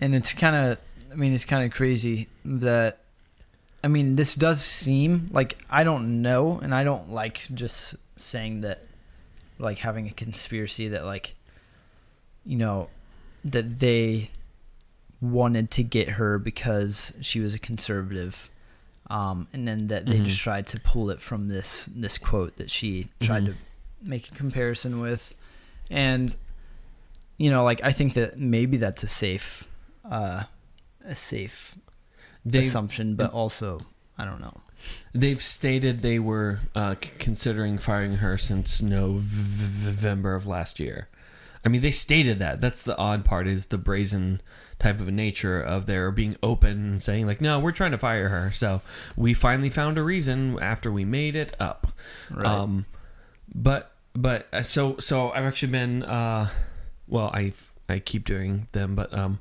[0.00, 0.78] and it's kind of
[1.10, 3.00] i mean it's kind of crazy that
[3.84, 8.60] i mean this does seem like i don't know and i don't like just saying
[8.62, 8.84] that
[9.58, 11.34] like having a conspiracy that like
[12.44, 12.88] you know
[13.44, 14.30] that they
[15.20, 18.48] wanted to get her because she was a conservative
[19.10, 20.24] um, and then that they Mhm.
[20.26, 23.46] just tried to pull it from this this quote that she tried Mhm.
[23.46, 23.54] to
[24.02, 25.34] make a comparison with
[25.90, 26.36] and
[27.36, 29.64] you know like i think that maybe that's a safe
[30.08, 30.44] uh
[31.04, 31.76] a safe
[32.52, 33.80] They've assumption but also
[34.16, 34.60] i don't know
[35.14, 41.08] they've stated they were uh, c- considering firing her since November of last year.
[41.64, 42.60] I mean, they stated that.
[42.60, 44.40] That's the odd part is the brazen
[44.78, 47.98] type of a nature of their being open and saying like, no, we're trying to
[47.98, 48.52] fire her.
[48.52, 48.80] So
[49.16, 51.88] we finally found a reason after we made it up.
[52.30, 52.86] right Um,
[53.52, 56.50] but but uh, so so I've actually been uh,
[57.08, 57.52] well I
[57.88, 59.40] I keep doing them, but um,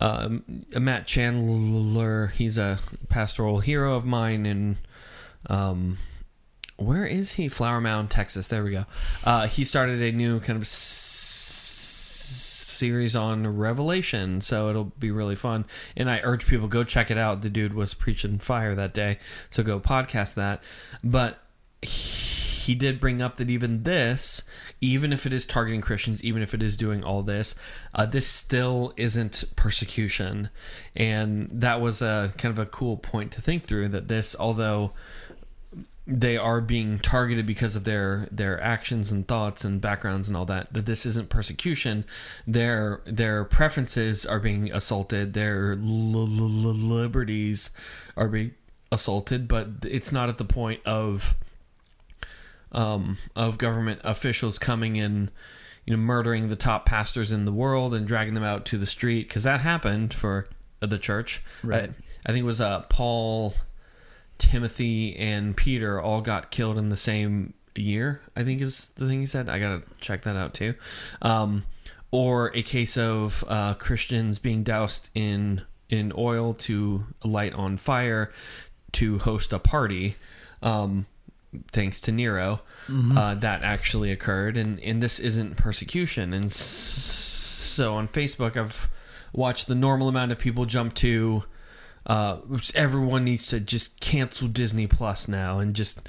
[0.00, 2.78] um, Matt Chandler, he's a
[3.08, 4.76] pastoral hero of mine, and
[5.48, 5.98] um,
[6.76, 7.48] where is he?
[7.48, 8.48] Flower Mound, Texas.
[8.48, 8.84] There we go.
[9.24, 10.72] Uh, he started a new kind of s-
[12.76, 15.64] series on Revelation, so it'll be really fun.
[15.96, 17.40] And I urge people go check it out.
[17.40, 20.62] The dude was preaching fire that day, so go podcast that.
[21.02, 21.38] But
[21.80, 22.35] he
[22.74, 24.42] did bring up that even this,
[24.80, 27.54] even if it is targeting Christians, even if it is doing all this,
[27.94, 30.50] uh, this still isn't persecution,
[30.94, 33.88] and that was a kind of a cool point to think through.
[33.88, 34.92] That this, although
[36.06, 40.44] they are being targeted because of their their actions and thoughts and backgrounds and all
[40.44, 42.04] that that this isn't persecution
[42.46, 47.70] their their preferences are being assaulted their liberties
[48.16, 48.54] are being
[48.92, 51.34] assaulted but it's not at the point of
[52.76, 55.30] um of government officials coming in
[55.84, 58.86] you know murdering the top pastors in the world and dragging them out to the
[58.86, 60.46] street because that happened for
[60.80, 61.90] the church Right.
[61.90, 63.54] I, I think it was uh paul
[64.38, 68.20] Timothy and Peter all got killed in the same year.
[68.34, 69.48] I think is the thing he said.
[69.48, 70.74] I gotta check that out too.
[71.22, 71.64] Um,
[72.10, 78.32] or a case of uh, Christians being doused in in oil to light on fire
[78.92, 80.16] to host a party.
[80.62, 81.06] Um,
[81.72, 86.32] thanks to Nero, uh, that actually occurred, and and this isn't persecution.
[86.32, 88.88] And so on Facebook, I've
[89.32, 91.44] watched the normal amount of people jump to
[92.06, 92.38] uh,
[92.74, 96.08] everyone needs to just cancel Disney Plus now and just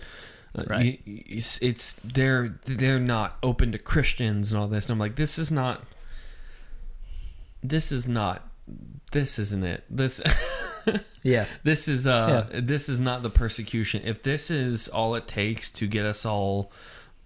[0.55, 1.01] uh, Right.
[1.05, 4.85] it's, it's they're they're not open to Christians and all this.
[4.85, 5.83] And I'm like, this is not.
[7.63, 8.47] This is not.
[9.11, 9.83] This isn't it.
[9.89, 10.21] This
[11.23, 14.01] yeah this is uh this is not the persecution.
[14.05, 16.71] If this is all it takes to get us all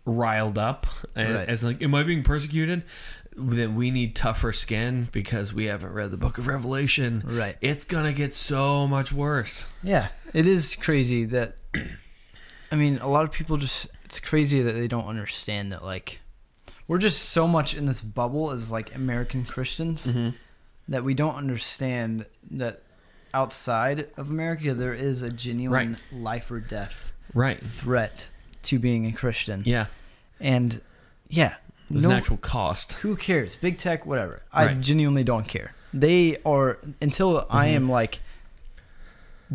[0.06, 1.47] riled up and, Right.
[1.49, 2.84] as like, am I being persecuted?
[3.36, 7.86] Then we need tougher skin because we haven't read the Book of Revelation right it's
[7.86, 9.65] gonna get so much worse.
[9.84, 11.56] Yeah, it is crazy that.
[12.73, 13.88] I mean, a lot of people just.
[14.06, 16.19] It's crazy that they don't understand that, like,
[16.88, 20.30] we're just so much in this bubble as, like, American Christians Mm-hmm.
[20.91, 22.82] That we don't understand that
[23.34, 27.60] outside of America there is a genuine life or death Right.
[27.65, 28.30] threat
[28.63, 29.63] to being a Christian.
[29.65, 29.86] Yeah.
[30.39, 30.82] And,
[31.30, 31.56] yeah.
[31.89, 32.93] There's no- an actual cost.
[32.93, 33.56] who cares?
[33.56, 34.41] Big tech, whatever.
[34.54, 34.82] I Right.
[34.82, 35.73] genuinely don't care.
[35.93, 37.75] They are until I Mhm.
[37.75, 38.19] am like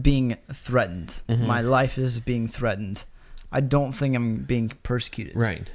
[0.00, 1.20] being threatened.
[1.28, 1.46] Mhm.
[1.46, 3.04] My life is being threatened.
[3.52, 5.34] I don't think I'm being persecuted.
[5.36, 5.70] Right.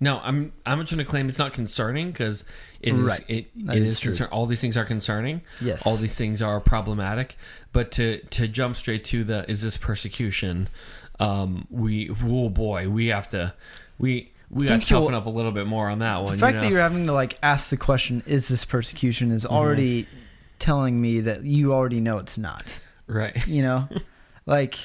[0.00, 2.44] No, I'm I'm not going to claim it's not concerning because
[2.80, 3.24] it is Right.
[3.28, 4.10] it, it is is true.
[4.10, 4.28] concern.
[4.32, 5.42] All these things are concerning.
[5.60, 5.86] Yes.
[5.86, 7.36] All these things are problematic.
[7.72, 10.68] But to to jump straight to the is this persecution?
[11.20, 13.54] Um, we oh boy, we have to
[13.98, 16.32] we we got to toughen up a little bit more on that one.
[16.34, 19.44] the fact you that you're having to like ask the question, "Is this persecution?" is
[19.44, 19.54] Mm-hmm.
[19.54, 20.06] already
[20.58, 22.78] telling me that you already know it's not.
[23.06, 23.88] right, You know,
[24.46, 24.76] like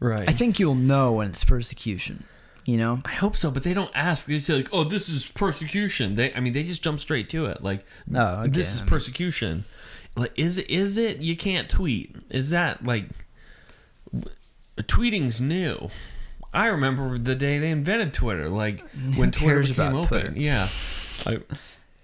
[0.00, 0.28] right.
[0.28, 2.24] I think you'll know when it's persecution.
[2.66, 4.26] You know, I hope so, but they don't ask.
[4.26, 7.44] They say like, "Oh, this is persecution." They, I mean, they just jump straight to
[7.46, 7.62] it.
[7.62, 9.64] Like, No, this is persecution.
[10.16, 10.68] Like, is it?
[10.68, 11.18] Is it?
[11.18, 12.16] You can't tweet.
[12.28, 13.04] Is that like?
[14.78, 15.90] Tweeting's new.
[16.52, 18.48] I remember the day they invented Twitter.
[18.48, 18.80] Like
[19.14, 20.08] when Twitter became open.
[20.08, 20.32] Twitter?
[20.34, 20.68] Yeah,
[21.24, 21.38] I,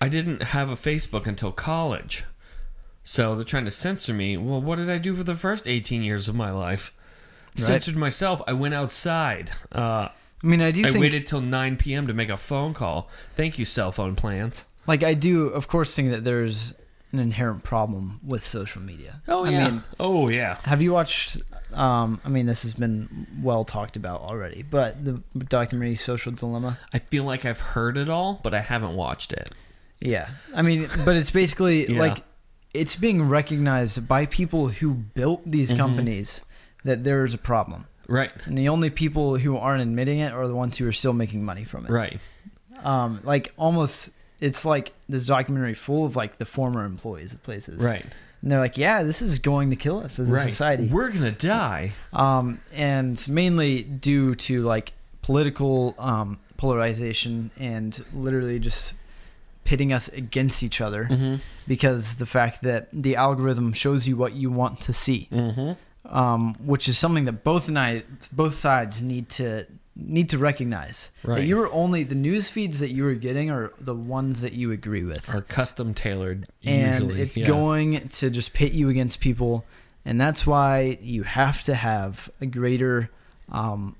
[0.00, 2.22] I didn't have a Facebook until college,
[3.02, 4.36] so they're trying to censor me.
[4.36, 6.94] Well, what did I do for the first eighteen years of my life?
[7.56, 7.64] Right.
[7.64, 8.40] Censored myself.
[8.46, 9.50] I went outside.
[9.72, 10.10] Uh,
[10.42, 12.06] I mean, I do I think waited till 9 p.m.
[12.06, 13.08] to make a phone call.
[13.36, 14.64] Thank you, cell phone plans.
[14.86, 16.74] like I do, of course, think that there's
[17.12, 19.20] an inherent problem with social media.
[19.28, 20.58] I mean, oh yeah.
[20.64, 21.38] have you watched?
[21.72, 26.78] Um, I mean, this has been well talked about already, but the documentary "Social Dilemma."
[26.92, 29.50] I feel like I've heard it all, but I haven't watched it.
[30.00, 32.00] Yeah, I mean, but it's basically Yeah.
[32.00, 32.18] like
[32.74, 35.76] it's being recognized by people who built these Mhm.
[35.78, 36.44] companies
[36.84, 38.30] that there's a problem, Right.
[38.46, 41.44] and the only people who aren't admitting it are the ones who are still making
[41.44, 41.90] money from it.
[41.90, 42.20] Right.
[42.84, 44.10] Um, like almost,
[44.40, 47.82] it's like this documentary full of like the former employees of places.
[47.82, 48.04] Right.
[48.42, 50.50] And they're like, yeah, this is going to kill us as a right.
[50.50, 50.86] society.
[50.88, 51.92] We're gonna die.
[52.12, 58.94] um, and mainly due to like political um, polarization and literally just
[59.64, 61.36] pitting us against each other Mm-hmm.
[61.68, 65.72] because the fact that the algorithm shows you what you want to see, Mm-hmm.
[66.04, 71.10] Um, which is something that both and I, both sides need to need to recognize
[71.22, 74.54] that you are only the news feeds that you are getting are the ones that
[74.54, 76.46] you agree with, Are custom tailored.
[76.64, 77.20] and usually.
[77.22, 77.46] it's yeah.
[77.46, 79.66] going to just pit you against people,
[80.04, 83.10] and that's why you have to have a greater
[83.50, 83.94] um,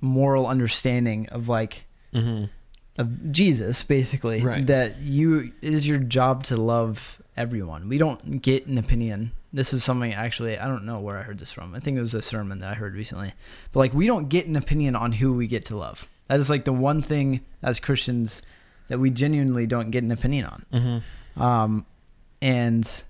[0.00, 2.48] moral understanding of like Mhm.
[2.96, 4.40] of Jesus, basically.
[4.40, 4.64] Right.
[4.64, 7.88] That you it is your job to love everyone.
[7.88, 9.32] We don't get an opinion.
[9.54, 11.76] This is something actually I don't know where I heard this from.
[11.76, 13.34] I think it was a sermon that I heard recently.
[13.72, 16.08] But like we don't get an opinion on who we get to love.
[16.26, 18.42] That is like the one thing as Christians
[18.88, 20.66] that we genuinely don't get an opinion on.
[20.72, 21.40] Mhm.
[21.40, 21.86] Um,
[22.42, 23.04] and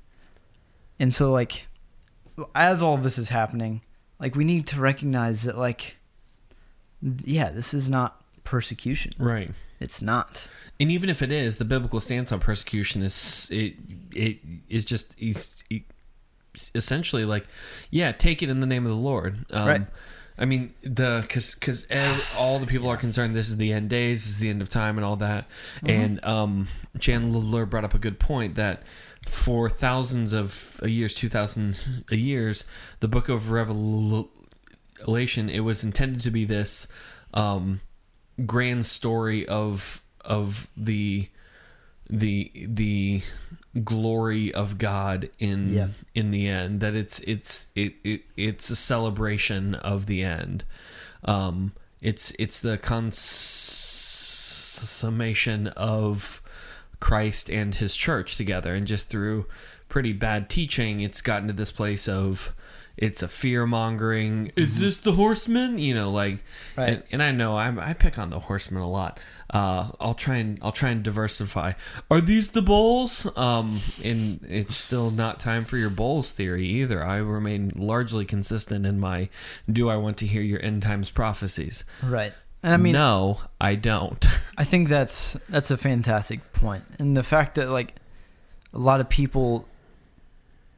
[1.01, 1.67] and so like
[2.55, 3.81] as all this is happening,
[4.21, 5.97] like we need to recognize that like
[7.25, 9.15] yeah, this is not persecution.
[9.19, 9.51] Right.
[9.81, 10.49] It's not.
[10.79, 13.77] And even if it is, the biblical stance on persecution is it
[14.15, 15.65] it is just is
[16.75, 17.47] essentially like,
[17.91, 19.45] yeah, take it in the name of the Lord.
[19.51, 19.87] Um, Right.
[20.37, 21.87] I mean the because because
[22.37, 23.37] all the people are concerned.
[23.37, 24.25] This is the end days.
[24.25, 25.47] This is the end of time, and all that.
[25.85, 26.67] And um,
[26.99, 28.83] Chandler brought up a good point that
[29.29, 32.65] for thousands of years, two thousand years,
[32.99, 34.29] the Book of Revelation
[35.51, 36.89] it was intended to be this
[37.33, 37.81] um,
[38.45, 41.29] grand story of of the
[42.11, 43.23] the the
[43.83, 45.89] glory of God in Yeah.
[46.15, 50.63] in the end that it's it's it, it it's a celebration of the end
[51.25, 52.79] um it's it's the
[54.55, 56.41] consummation of
[57.01, 59.47] Christ and his church together and just through
[59.89, 62.55] pretty bad teaching it's gotten to this place of
[62.97, 66.39] it's a fear mongering is this the horseman you know like
[66.77, 66.89] Right.
[66.95, 69.21] and, and I know I'm, I pick on the horseman a lot.
[69.51, 71.75] Uh, I'll try and I'll try and diversify.
[72.11, 73.27] Are these the bowls?
[73.39, 77.05] Um, and it's still not time for your bowls theory either.
[77.05, 79.29] I remain largely consistent in my.
[79.71, 81.85] Do I want to hear your end times prophecies?
[82.03, 82.33] Right.
[82.65, 84.27] And I mean, no, I don't.
[84.59, 86.83] I think that's that's a fantastic point.
[86.99, 87.95] And the fact that like
[88.73, 89.69] a lot of people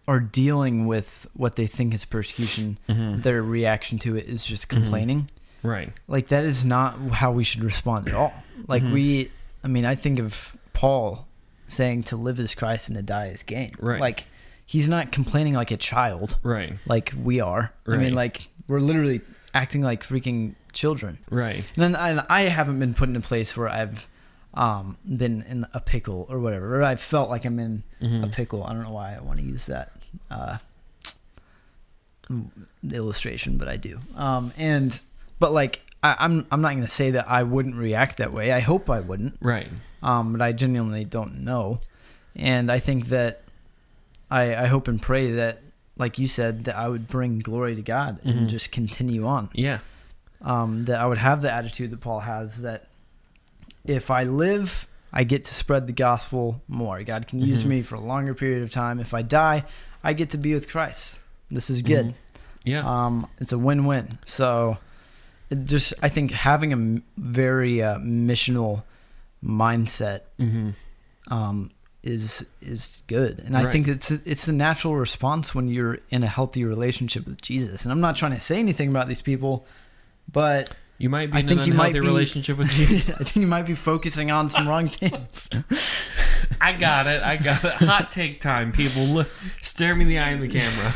[0.09, 3.23] are dealing with what they think is persecution, Mhm.
[3.23, 4.81] their reaction to it is just Mm-hmm.
[4.83, 5.31] complaining.
[5.63, 5.93] Right.
[6.07, 8.33] Like that is not how we should respond at all.
[8.69, 8.93] Like Mhm.
[8.93, 9.31] we
[9.65, 11.27] I mean, I think of Paul
[11.67, 13.71] saying to live is Christ and to die is gain.
[13.81, 14.01] Right.
[14.01, 14.27] Like
[14.65, 16.75] he's not complaining like a child Right.
[16.87, 17.73] like we are.
[17.89, 19.23] I mean like we're literally
[19.55, 21.19] acting like freaking children.
[21.31, 21.65] Right.
[21.75, 24.07] And then and I haven't been put in a place where I've
[24.57, 26.81] um, been in a pickle or whatever.
[26.81, 28.33] Or I've felt like I'm in a Mhm.
[28.33, 28.65] pickle.
[28.65, 29.93] I don't know why I want to use that
[30.31, 30.59] uh,
[32.91, 33.99] illustration, but I do.
[34.17, 34.99] Um, and
[35.39, 38.53] but like I, I'm I'm not going to say that I wouldn't react that way.
[38.53, 39.37] I hope I wouldn't.
[39.41, 39.69] Right.
[40.03, 41.81] Um, but I genuinely don't know.
[42.35, 43.43] And I think that
[44.31, 45.61] I I hope and pray that
[45.99, 49.79] like you said that I would bring glory to God and just continue on Yeah.
[50.43, 52.89] um, that I would have the attitude that Paul has that
[53.87, 57.03] if I live, I get to spread the gospel more.
[57.03, 57.69] God can use Mhm.
[57.69, 59.01] me for a longer period of time.
[59.01, 59.65] If I die,
[60.05, 61.19] I get to be with Christ.
[61.51, 62.09] This is good.
[62.09, 62.15] Mhm.
[62.65, 62.81] Yeah.
[63.07, 64.19] Um, it's a win-win.
[64.25, 64.79] So,
[65.51, 68.83] it just I think having a very uh, missional
[69.45, 70.71] mindset mm-hmm.
[71.33, 71.71] um,
[72.03, 76.27] is is good, and I think it's it's the natural response when you're in a
[76.27, 77.85] healthy relationship with Jesus.
[77.85, 79.67] And I'm not trying to say anything about these people,
[80.31, 83.11] but You might be I in think an you might unhealthy be- relationship with Jesus.
[83.11, 85.51] I think you might be focusing on some wrong things.
[86.61, 87.23] I got it.
[87.23, 87.73] I got it.
[87.73, 89.05] Hot take time, people.
[89.05, 89.29] Look,
[89.61, 90.95] stare me in the eye in the camera.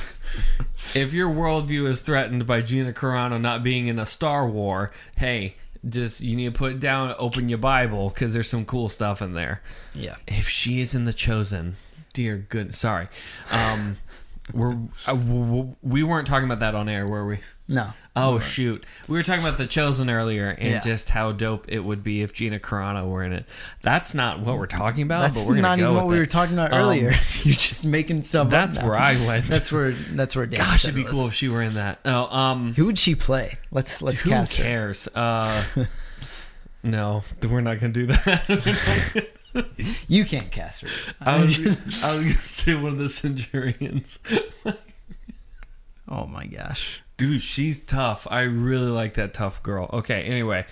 [0.94, 5.56] If your worldview is threatened by Gina Carano not being in a Star War, hey,
[5.88, 9.20] just you need to put it down, open your Bible, because there's some cool stuff
[9.22, 9.60] in there.
[9.94, 10.16] yeah.
[10.26, 11.76] If she is in the chosen,
[12.12, 13.08] dear good, sorry,
[13.52, 13.98] um,
[14.52, 15.14] we're uh,
[15.82, 17.40] we weren't talking about that on air, were we?
[17.68, 17.92] No.
[18.16, 20.80] Oh shoot, we were talking about the chosen earlier, and Yeah.
[20.80, 23.46] just how dope it would be if Gina Carano were in it.
[23.82, 26.18] That's not what we're talking about, That's but we're not go even what we it.
[26.18, 27.12] were talking about Um, earlier.
[27.44, 29.46] You're just making stuff up That's where I went.
[29.46, 31.12] That's where that's where Dan Gosh, it'd be was.
[31.12, 32.00] cool if she were in that.
[32.04, 33.54] Oh, um, Who would she play?
[33.70, 34.62] Let's let's who cast her.
[34.64, 35.08] cares?
[35.14, 35.64] Uh,
[36.82, 39.26] no, we're not gonna do that.
[40.08, 40.88] You can't cast her.
[41.20, 41.58] I was,
[42.04, 44.18] I was gonna say one of the Centurions.
[46.08, 47.02] oh my gosh.
[47.20, 48.26] Dude, she's tough.
[48.30, 49.90] I really like that tough girl.
[49.92, 50.64] Okay, anyway,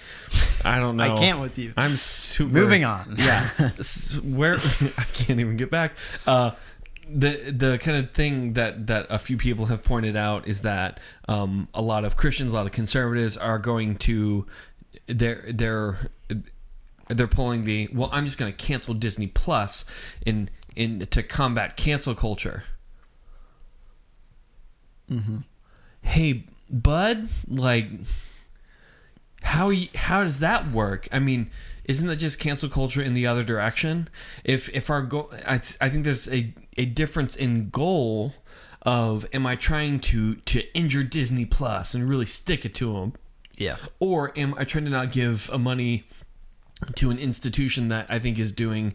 [0.65, 1.05] I don't know.
[1.05, 1.75] I can't with you.
[1.77, 2.51] I'm super.
[2.51, 3.17] Moving on.
[3.19, 3.51] Yeah,
[4.23, 4.55] where
[4.97, 5.93] I can't even get back.
[6.27, 6.53] Uh,
[7.07, 11.01] the the kind of thing that that a few people have pointed out is that
[11.29, 14.47] um, a lot of Christians, a lot of conservatives are going to
[15.07, 15.99] they're they're
[17.09, 18.09] they're pulling the well.
[18.11, 19.85] I'm just going to cancel Disney Plus
[20.25, 22.65] in in to combat cancel culture.
[25.11, 25.41] Mm-hmm.
[26.03, 27.89] Hey, bud, like
[29.43, 31.09] how y- how does that work?
[31.13, 31.51] I mean,
[31.85, 34.09] isn't that just cancel culture in the other direction?
[34.45, 38.35] If if our goal, I, I think there's a a difference in goal
[38.83, 43.13] of am I trying to to injure Disney Plus and really stick it to them,
[43.57, 43.77] Yeah.
[43.99, 46.05] or am I trying to not give a money
[46.95, 48.95] to an institution that I think is doing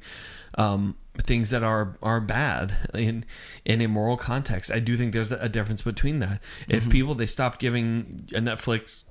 [0.56, 3.26] um, things that are are bad in
[3.66, 4.72] in a moral context?
[4.72, 6.42] I do think there's a difference between that.
[6.68, 9.06] If people they stopped giving a Netflix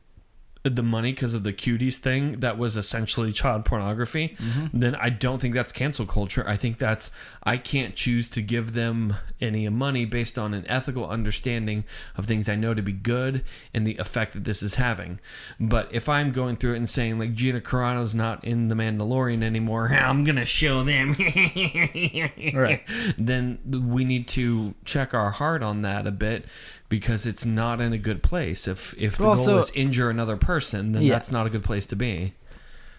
[0.62, 4.78] the money because of the cuties thing that was essentially child pornography, mm-hmm.
[4.78, 6.44] then I don't think that's cancel culture.
[6.46, 7.10] I think that's
[7.42, 11.84] I can't choose to give them any money based on an ethical understanding
[12.16, 13.44] of things I know to be good
[13.74, 15.18] and the effect that this is having.
[15.58, 19.42] But if I'm going through it and saying like Gina Carano's not in the Mandalorian
[19.42, 21.16] anymore, I'm gonna show them,
[22.54, 22.82] Right.
[23.18, 26.44] then we need to check our heart on that a bit
[26.92, 28.68] because it's not in a good place.
[28.68, 31.14] If if the But goal is injure another person, then Yeah.
[31.14, 32.34] that's not a good place to be.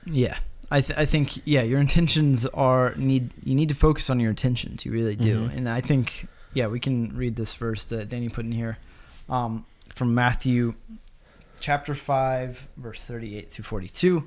[0.03, 0.37] Yeah.
[0.71, 4.31] I, th- I think yeah your intentions are need you need to focus on your
[4.31, 5.57] intentions you really do Mhm.
[5.57, 8.77] and I think yeah we can read this verse that Danny put in here
[9.29, 10.73] um, from Matthew
[11.59, 14.23] chapter 5 verse 38 through 42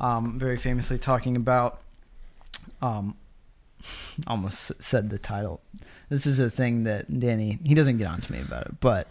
[0.00, 1.82] um, very famously talking about
[2.80, 3.14] um,
[4.26, 5.60] almost said the title
[6.08, 9.08] this is a thing that Danny he doesn't get on to me about it but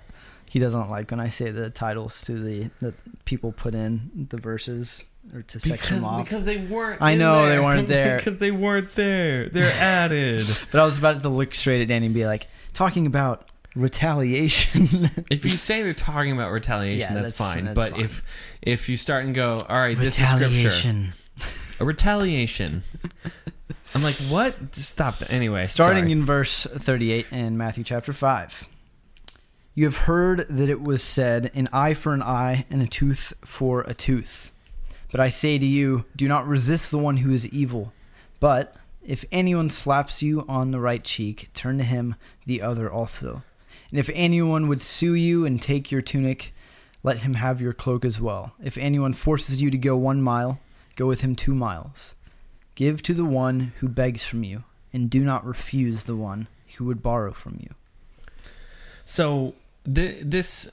[0.49, 2.93] he doesn't like when I say the titles to the that
[3.25, 5.03] people put in the verses
[5.33, 7.01] or to section them off because they weren't.
[7.01, 8.17] I know they weren't there.
[8.25, 9.47] because they weren't there.
[9.47, 10.43] They're added.
[10.71, 15.09] But I was about to look straight at Danny and be like, talking about retaliation.
[15.29, 17.65] if you say they're talking about retaliation, Yeah, that's, that's- fine.
[17.65, 18.01] that's but fine.
[18.01, 18.23] if
[18.61, 21.13] if you start and go, all right, this is scripture,
[21.79, 22.83] a retaliation.
[23.93, 24.75] I'm like, what?
[24.75, 25.31] Stop that.
[25.31, 26.11] Anyway, Starting sorry.
[26.13, 28.69] in verse 38 in Matthew chapter 5.
[29.73, 33.33] You have heard that it was said, an eye for an eye and a tooth
[33.43, 34.51] for a tooth.
[35.11, 37.91] But I say to you, do not resist the one who is evil.
[38.39, 38.75] But
[39.05, 43.43] if anyone slaps you on the right cheek, turn to him the other also.
[43.89, 46.53] And if anyone would sue you and take your tunic,
[47.03, 48.53] let him have your cloak as well.
[48.63, 50.59] If anyone forces you to go one mile,
[50.95, 52.15] go with him two miles.
[52.75, 56.85] Give to the one who begs from you, and do not refuse the one who
[56.85, 57.75] would borrow from you.
[59.05, 59.55] So
[59.93, 60.69] th- this,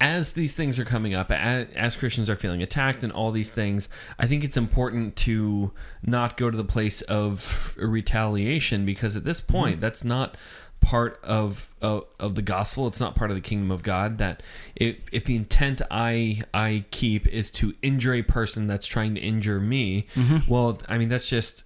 [0.00, 3.52] as these things are coming up, as, as Christians are feeling attacked and all these
[3.52, 5.70] things, I think it's important to
[6.02, 9.80] not go to the place of retaliation because at this point, mm-hmm.
[9.80, 10.36] that's not
[10.82, 12.86] part of, of of the gospel.
[12.86, 14.18] It's not part of the kingdom of God.
[14.18, 14.42] That
[14.76, 19.20] if if the intent I I keep is to injure a person that's trying to
[19.20, 20.50] injure me, mm-hmm.
[20.50, 21.64] well, I mean that's just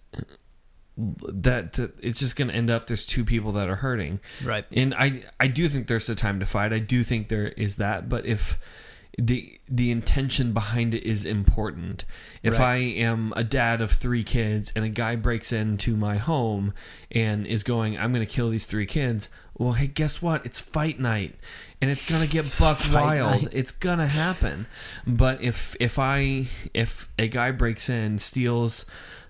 [0.97, 4.65] that it's just going to end up there's two people that are hurting Right.
[4.73, 7.77] and i i do think there's a time to fight i do think there is
[7.77, 8.59] that but if
[9.19, 12.05] the the intention behind it is important
[12.43, 12.67] if Right.
[12.67, 16.75] i am a dad of three kids and a guy breaks into my home
[17.11, 20.61] and is going i'm going to kill these three kids well hey guess what it's
[20.61, 21.35] fight night
[21.81, 23.49] and it's going to get buck wild night.
[23.53, 24.67] it's going to happen
[25.07, 28.85] but if if i if a guy breaks in steals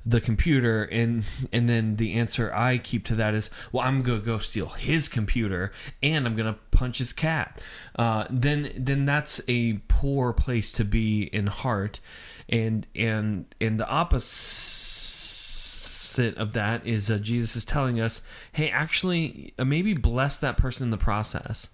[0.07, 4.21] the computer and and then the answer I keep to that is well I'm gonna
[4.21, 7.61] go steal his computer and I'm gonna punch his cat.
[7.97, 11.99] Uh, then then that's a poor place to be in heart
[12.49, 14.77] and and and the opposite
[16.39, 20.85] of that is uh, Jesus is telling us hey actually uh, maybe bless that person
[20.85, 21.71] in the process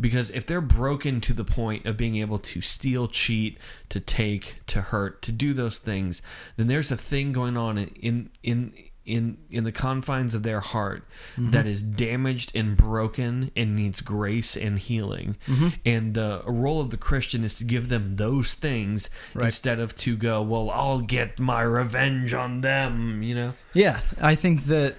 [0.00, 4.56] because if they're broken to the point of being able to steal, cheat, to take,
[4.66, 6.22] to hurt, to do those things,
[6.56, 8.72] then there's a thing going on in in
[9.04, 11.04] in in the confines of their heart
[11.36, 11.50] Mm-hmm.
[11.52, 15.36] that is damaged and broken and needs grace and healing.
[15.48, 15.68] Mm-hmm.
[15.84, 19.46] And the role of the Christian is to give them those things Right.
[19.46, 23.22] instead of to go, well, I'll get my revenge on them.
[23.24, 23.52] You know.
[23.74, 24.96] Yeah, I think that,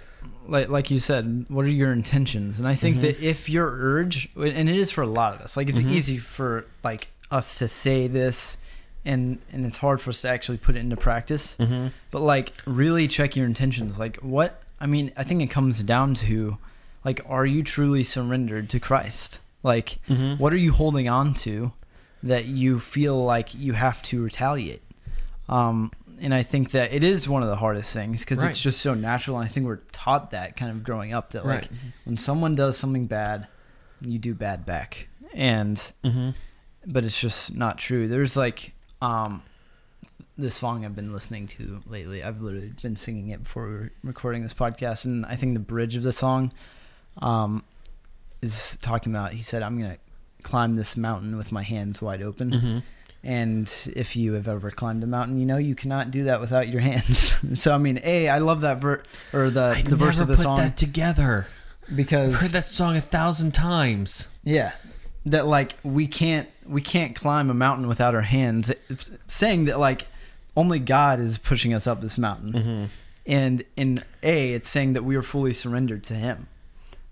[0.47, 2.59] like like you said, what are your intentions?
[2.59, 3.01] And I think Mm-hmm.
[3.05, 5.91] that if your urge, and it is for a lot of us, like it's Mhm.
[5.91, 8.57] easy for like us to say this,
[9.05, 11.55] and and it's hard for us to actually put it into practice.
[11.59, 11.87] Mm-hmm.
[12.11, 13.97] But like, really check your intentions.
[13.99, 14.61] Like, what?
[14.79, 16.57] I mean, I think it comes down to,
[17.05, 19.39] like, are you truly surrendered to Christ?
[19.63, 20.41] Like, Mm-hmm.
[20.41, 21.71] what are you holding on to
[22.21, 24.81] that you feel like you have to retaliate?
[25.49, 25.91] Um,
[26.21, 28.49] and I think that it is one of the hardest things because Right.
[28.51, 29.37] it's just so natural.
[29.39, 31.71] And I think we're taught that kind of growing up that like Right.
[32.05, 33.47] when someone does something bad,
[34.01, 35.07] you do bad back.
[35.33, 36.29] And Mm-hmm.
[36.87, 38.07] but it's just not true.
[38.07, 39.43] There's like um
[40.37, 42.23] this song I've been listening to lately.
[42.23, 45.59] I've literally been singing it before we were recording this podcast, and I think the
[45.59, 46.51] bridge of the song
[47.21, 47.63] um
[48.41, 49.33] is talking about.
[49.33, 49.97] He said, "I'm gonna
[50.41, 52.77] climb this mountain with my hands wide open." Mm-hmm.
[53.23, 56.67] And if you have ever climbed a mountain, you know you cannot do that without
[56.67, 57.35] your hands.
[57.61, 60.35] so I mean, a I love that ver- or the I the verse of the
[60.35, 61.47] put song that together.
[61.95, 64.27] because I've heard that song a thousand times.
[64.43, 64.73] Yeah.
[65.25, 68.69] That like we can't we can't climb a mountain without our hands.
[68.89, 70.07] It's saying that like
[70.57, 72.51] only God is pushing us up this mountain.
[72.53, 72.85] Mm-hmm.
[73.25, 76.47] And in A it's saying that we are fully surrendered to him.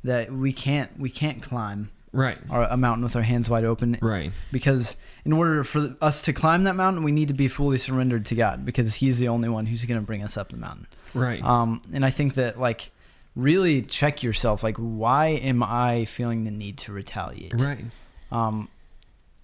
[0.04, 2.38] That we can't we can't climb Right.
[2.50, 4.34] our, a mountain with our hands wide open Right.
[4.52, 8.26] because in order for us to climb that mountain we need to be fully surrendered
[8.26, 10.88] to God because he's the only one who's going to bring us up the mountain.
[11.14, 11.44] Right.
[11.44, 12.92] Um, and I think that like
[13.36, 17.54] really check yourself like why am I feeling the need to retaliate?
[17.62, 17.86] right.
[18.32, 18.68] um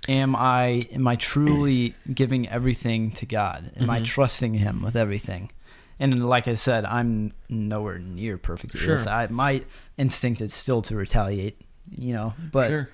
[0.07, 4.05] am i am i truly giving everything to god am i Mhm.
[4.05, 5.49] trusting him with everything
[5.99, 8.99] and like i said i'm nowhere near perfect Sure.
[9.09, 9.63] I, my
[9.97, 11.57] instinct is still to retaliate
[11.97, 12.89] you know but sure.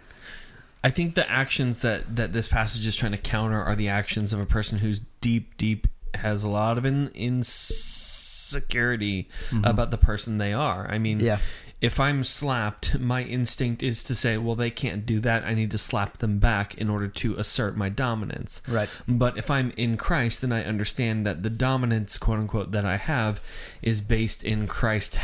[0.83, 4.33] I think the actions that that this passage is trying to counter are the actions
[4.33, 9.65] of a person who's deep, deep has a lot of in, insecurity Mhm.
[9.67, 10.89] about the person they are.
[10.91, 11.39] I mean, yeah
[11.81, 15.43] if I'm slapped, my instinct is to say, well, they can't do that.
[15.43, 18.61] I need to slap them back in order to assert my dominance.
[18.69, 22.85] right But if I'm in Christ, then I understand that the dominance, quote unquote, that
[22.85, 23.43] I have
[23.81, 25.19] is based in Christ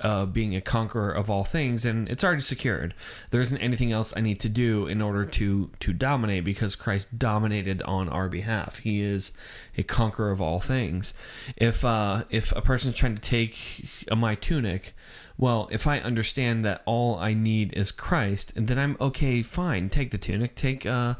[0.00, 2.94] uh, being a conqueror of all things, and it's already secured.
[3.30, 7.18] There isn't anything else I need to do in order to to dominate because Christ
[7.18, 8.78] dominated on our behalf.
[8.78, 9.32] He is
[9.76, 11.14] a conqueror of all things.
[11.56, 14.94] If uh, if a person's trying to take my tunic,
[15.36, 19.88] well, if I understand that all I need is Christ, and then I'm okay, fine.
[19.88, 21.14] Take the tunic, take uh,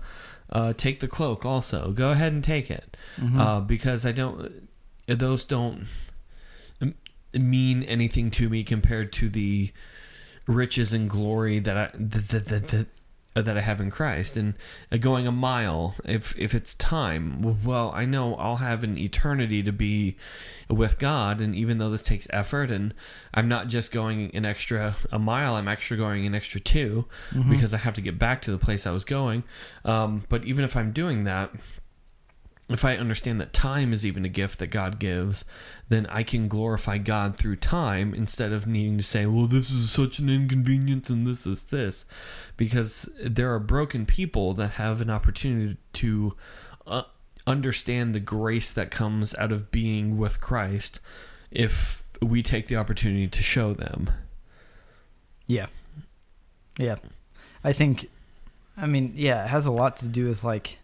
[0.51, 1.93] uh, take the cloak also.
[1.93, 3.39] Go ahead and take it, Mhm.
[3.39, 4.69] uh, because I don't.
[5.07, 5.87] Those don't
[7.39, 9.73] mean anything to me compared to the
[10.47, 12.87] riches and glory that I that that, that, that
[13.35, 14.55] that I have in Christ, and
[14.91, 19.63] uh, going a mile, if if it's time, well, I know I'll have an eternity
[19.63, 20.17] to be
[20.69, 22.95] with God, and even though this takes effort, and
[23.33, 27.51] I'm not just going an extra a mile, I'm actually going an extra 2 Mhm.
[27.51, 29.45] because I have to get back to the place I was going.
[29.85, 31.53] Um, but even if I'm doing that,
[32.69, 35.45] if I understand that time is even a gift that God gives,
[35.89, 39.91] then I can glorify God through time instead of needing to say, well, this is
[39.91, 42.05] such an inconvenience and this is this.
[42.57, 46.35] Because there are broken people that have an opportunity to
[46.87, 47.05] uh,
[47.47, 51.01] understand the grace that comes out of being with Christ
[51.51, 54.11] if we take the opportunity to show them.
[55.47, 55.67] Yeah.
[56.77, 56.97] Yeah.
[57.65, 58.11] I think
[58.77, 60.79] I mean, yeah, it has a lot to do with like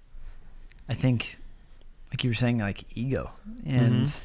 [0.89, 1.39] I think
[2.15, 3.33] like you were saying like ego.
[3.67, 4.21] And Mhm.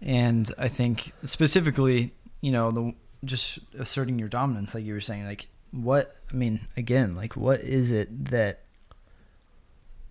[0.00, 2.94] and I think specifically, you know, the
[3.24, 7.60] just asserting your dominance like you were saying like what I mean, again, like what
[7.60, 8.60] is it that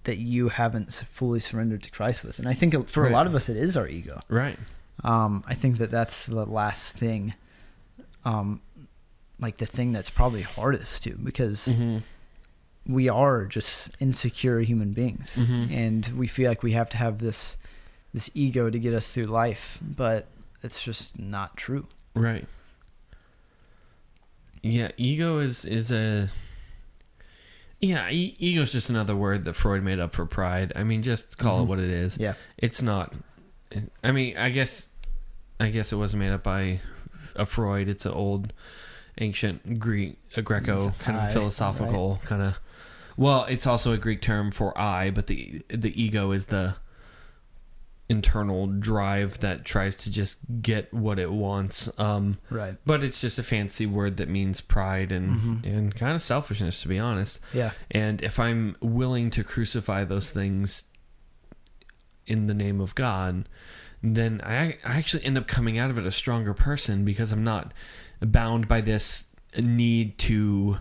[0.03, 2.37] that you haven't fully surrendered to Christ with?
[2.37, 4.19] And I think for a lot of us it is our ego.
[4.29, 4.59] Right.
[5.03, 7.33] Um, I think that that's the last thing,
[8.25, 8.61] um,
[9.39, 11.97] like the thing that's probably hardest too, because Mm-hmm.
[12.87, 15.71] We are just insecure human beings, Mhm.
[15.71, 17.57] and we feel like we have to have this
[18.13, 20.27] this ego to get us through life, but
[20.61, 21.87] it's just not true.
[22.13, 22.47] Right.
[24.61, 26.29] Yeah, ego is is a
[27.79, 30.71] yeah, e- ego is just another word that Freud made up for pride.
[30.75, 31.63] I mean, just call Mhm.
[31.63, 32.17] it what it is.
[32.17, 32.35] Yeah.
[32.57, 33.13] It's not.
[34.03, 34.87] I mean, I guess,
[35.59, 36.79] I guess it wasn't made up by
[37.35, 37.89] a Freud.
[37.89, 38.53] It's an old,
[39.17, 42.59] ancient Greek, a Greco kind of philosophical kind of.
[43.17, 46.75] Well, it's also a Greek term for I, but the the ego is the
[48.09, 51.89] internal drive that tries to just get what it wants.
[51.97, 52.75] Um, Right.
[52.85, 55.65] but it's just a fancy word that means pride and Mhm.
[55.65, 57.39] and kind of selfishness, to be honest.
[57.53, 57.71] Yeah.
[57.89, 60.85] And if I'm willing to crucify those things
[62.27, 63.47] in the name of God,
[64.01, 67.43] then I, I actually end up coming out of it a stronger person because I'm
[67.43, 67.73] not
[68.21, 69.25] bound by this
[69.57, 70.79] need to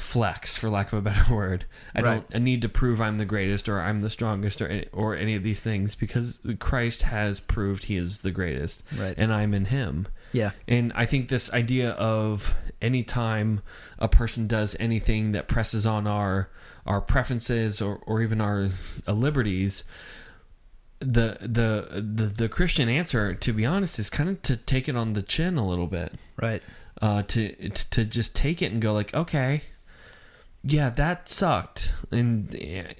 [0.00, 1.64] flex, for lack of a better word.
[1.94, 2.14] I Right.
[2.14, 5.14] don't I need to prove I'm the greatest or I'm the strongest or any- or
[5.16, 9.14] any of these things because Christ has proved He is the greatest, Right.
[9.16, 10.06] and I'm in Him.
[10.32, 10.52] Yeah.
[10.68, 13.60] And I think this idea of anytime
[13.98, 16.48] a person does anything that presses on our
[16.86, 18.70] our preferences or, or even our
[19.06, 19.84] uh, liberties,
[21.00, 24.96] the, the the the Christian answer, to be honest, is kind of to take it
[24.96, 26.62] on the chin a little bit, Right.
[27.00, 29.62] uh, to to just take it and go like, okay,
[30.62, 32.54] yeah, that sucked, and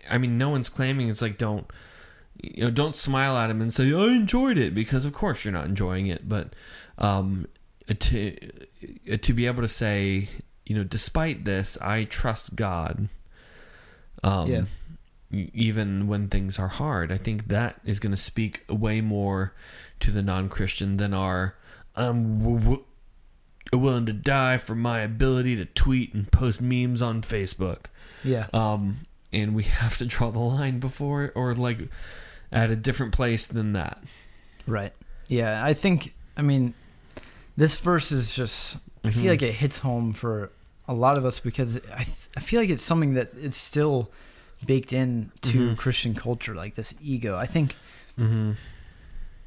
[0.09, 1.67] I mean, no one's claiming it's like don't
[2.43, 5.53] you know don't smile at him and say I enjoyed it because of course you're
[5.53, 6.55] not enjoying it, but
[6.99, 7.47] um,
[7.87, 8.37] to
[9.19, 10.29] to be able to say
[10.65, 13.09] you know despite this I trust God.
[14.23, 14.63] Um, Yeah.
[15.33, 19.55] Even when things are hard, I think that is going to speak way more
[20.01, 21.55] to the non-Christian than our
[21.95, 22.85] I'm w- w-
[23.79, 27.87] willing to die for my ability to tweet and post memes on Facebook.
[28.25, 28.47] Yeah.
[28.53, 28.99] Um,
[29.33, 31.89] and we have to draw the line before or like
[32.51, 34.03] at a different place than that.
[34.67, 34.93] Right.
[35.29, 35.65] Yeah.
[35.65, 36.15] I think.
[36.37, 36.75] I mean,
[37.57, 38.77] this verse is just.
[39.05, 39.13] I Mhm.
[39.13, 40.51] feel like it hits home for
[40.89, 44.11] a lot of us because I th- I feel like it's something that it's still
[44.67, 45.77] baked in to Mhm.
[45.77, 47.37] Christian culture, like this ego.
[47.37, 47.77] I think
[48.19, 48.53] Mm-hmm.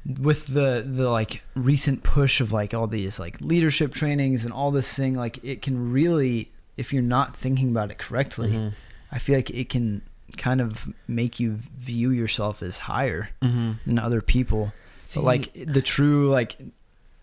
[0.06, 4.70] With the the like recent push of like all these like leadership trainings and all
[4.70, 8.68] this thing, like it can really, if you're not thinking about it correctly, Mm-hmm.
[9.12, 10.02] I feel like it can
[10.36, 13.72] kind of make you view yourself as higher Mm-hmm.
[13.86, 14.72] than other people.
[15.00, 16.56] See, But like the true like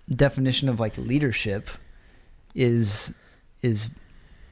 [0.09, 1.69] definition of like leadership
[2.55, 3.13] is
[3.61, 3.89] is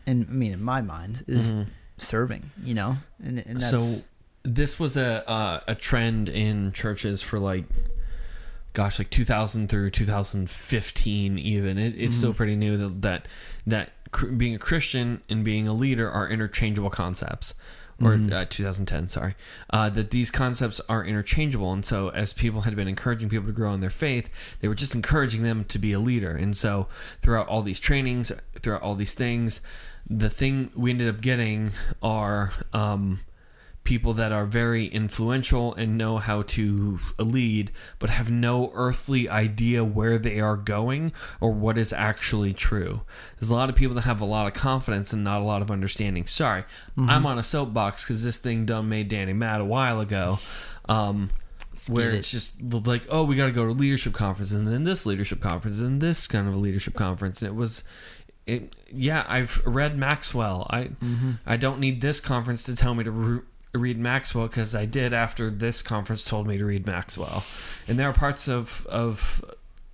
[0.06, 1.68] in I mean in my mind is Mhm.
[1.98, 2.98] serving, you know?
[3.24, 4.02] And and that's so
[4.44, 7.66] this was a uh, a trend in churches for like
[8.80, 11.78] gosh like 2000 through 2015 even.
[11.78, 12.38] It, it's still Mhm.
[12.38, 13.28] pretty new that that,
[13.68, 17.54] that cr- being a christian and being a leader are interchangeable concepts.
[18.02, 18.32] Or Mhm.
[18.32, 19.36] uh, 2010 sorry.
[19.70, 21.74] Uh, that these concepts are interchangeable.
[21.74, 24.30] And so as people had been encouraging people to grow in their faith
[24.62, 26.32] they were just encouraging them to be a leader.
[26.32, 26.88] And so
[27.22, 29.60] throughout all these trainings throughout all these things
[30.10, 31.72] the thing we ended up getting
[32.02, 33.20] are um,
[33.84, 39.84] people that are very influential and know how to lead, but have no earthly idea
[39.84, 43.02] where they are going or what is actually true.
[43.40, 45.62] There's a lot of people that have a lot of confidence and not a lot
[45.62, 46.28] of understanding.
[46.28, 46.66] Sorry,
[46.98, 50.38] I'm on a soapbox because this thing done made Danny mad a while ago.
[50.88, 51.32] Um,
[51.88, 55.06] where it's just like, oh, we got to go to leadership conference and then this
[55.06, 57.42] leadership conference and this kind of a leadership conference.
[57.42, 57.84] And it was,
[58.46, 60.68] it yeah, I've read Maxwell.
[60.70, 61.32] I Mm-hmm.
[61.46, 63.42] I don't need this conference to tell me to re-
[63.74, 67.44] read Maxwell because I did after this conference told me to read Maxwell.
[67.88, 69.44] And there are parts of of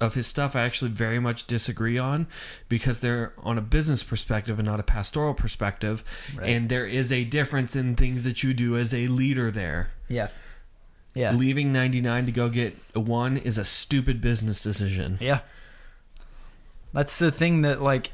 [0.02, 2.28] of his stuff I actually very much disagree on
[2.68, 6.04] because they're on a business perspective and not a pastoral perspective.
[6.36, 6.50] Right.
[6.50, 9.92] And there is a difference in things that you do as a leader there.
[10.08, 10.30] yeah.
[11.14, 11.32] Yeah.
[11.32, 15.18] Leaving 99 to go get a 1 is a stupid business decision.
[15.22, 15.40] Yeah.
[16.92, 18.12] That's the thing that like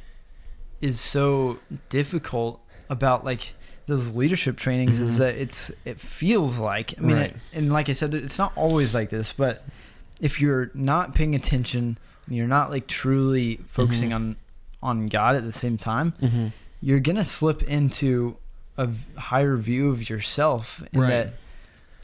[0.82, 1.58] is so
[1.90, 3.56] difficult about like
[3.92, 5.04] those leadership trainings Mhm.
[5.04, 7.30] is that it's it feels like I mean Right.
[7.32, 9.66] it, and like I said it's not always like this but
[10.22, 14.16] if you're not paying attention and you're not like truly focusing Mhm.
[14.16, 14.36] on
[14.84, 16.48] on God at the same time Mm-hmm.
[16.82, 18.38] you're to slip into
[18.78, 18.88] a
[19.18, 21.10] higher view of yourself in Right.
[21.10, 21.34] that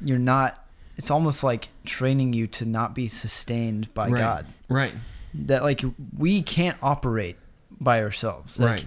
[0.04, 0.64] you're not
[0.98, 4.20] it's almost like training you to not be sustained by Right.
[4.20, 4.94] God Right.
[5.34, 5.82] that like
[6.18, 7.38] we can't operate
[7.80, 8.86] by ourselves like, right.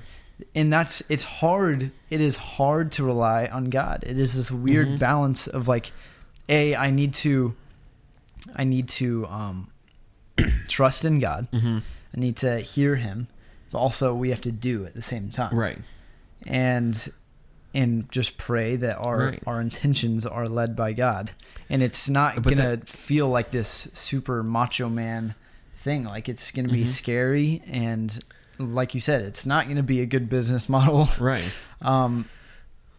[0.54, 4.88] And that's it's hard it is hard to rely on god it is this weird
[4.88, 4.98] Mhm.
[4.98, 5.92] balance of like
[6.48, 7.54] a i need to
[8.56, 9.68] i need to um
[10.68, 11.78] trust in god Mm-hmm.
[12.16, 13.28] i need to hear him
[13.70, 15.78] but also we have to do at the same time Right.
[16.46, 17.08] and
[17.72, 19.42] and just pray that our Right.
[19.46, 21.30] our intentions are led by God.
[21.68, 25.36] And it's not But gonna feel like this super macho man
[25.76, 26.02] thing.
[26.02, 26.88] Like it's gonna be Mhm.
[26.88, 28.18] scary and
[28.60, 31.08] like you said, it's not gonna be a good business model.
[31.18, 31.50] Right.
[31.82, 32.28] Um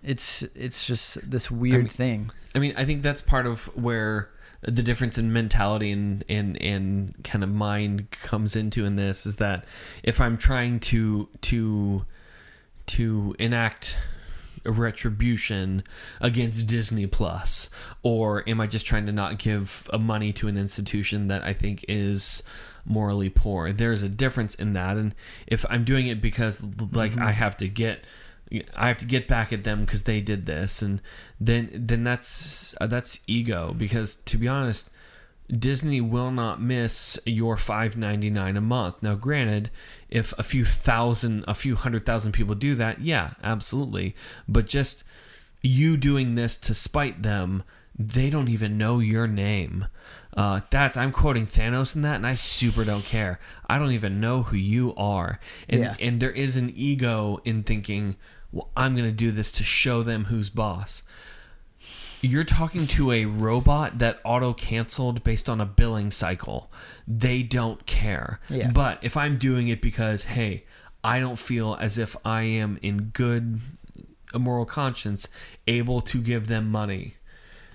[0.04, 2.32] it's it's just this weird mean- thing.
[2.54, 4.30] I mean, I think that's part of where
[4.62, 9.38] the difference in mentality and, and, and kind of mind comes into in this is
[9.38, 9.66] that
[10.04, 12.06] if I'm trying to to
[12.88, 13.96] to enact
[14.66, 15.84] a retribution
[16.20, 17.70] against Disney Plus,
[18.04, 21.54] or am I just trying to not give a money to an institution that I
[21.54, 22.44] think is
[22.86, 23.72] morally poor?
[23.72, 25.16] There's a difference in that, and
[25.48, 28.06] if I'm doing it because like I have to get
[28.76, 31.02] I have to get back at them because they did this, and
[31.40, 33.74] then then that's uh, that's ego.
[33.78, 34.92] Because to be honest,
[35.50, 38.96] Disney will not miss your five ninety nine a month.
[39.02, 39.70] Now, granted,
[40.10, 44.16] if a few thousand, a few hundred thousand people do that, yeah, absolutely.
[44.48, 45.04] But just
[45.62, 47.64] you doing this to spite them,
[47.98, 49.88] they don't even know your name.
[50.36, 53.40] Uh, that's I'm quoting Thanos in that, and I super don't care.
[53.70, 55.96] I don't even know who you are, and Yeah.
[56.00, 58.16] and there is an ego in thinking,
[58.52, 61.04] well, I'm gonna do this to show them who's boss.
[62.24, 66.72] You're talking to a robot that auto canceled based on a billing cycle.
[67.08, 68.40] They don't care.
[68.48, 68.70] Yeah.
[68.72, 70.66] But if I'm doing it because, hey,
[71.04, 73.60] I don't feel as if I am in good
[74.34, 75.28] a moral conscience
[75.68, 77.16] able to give them money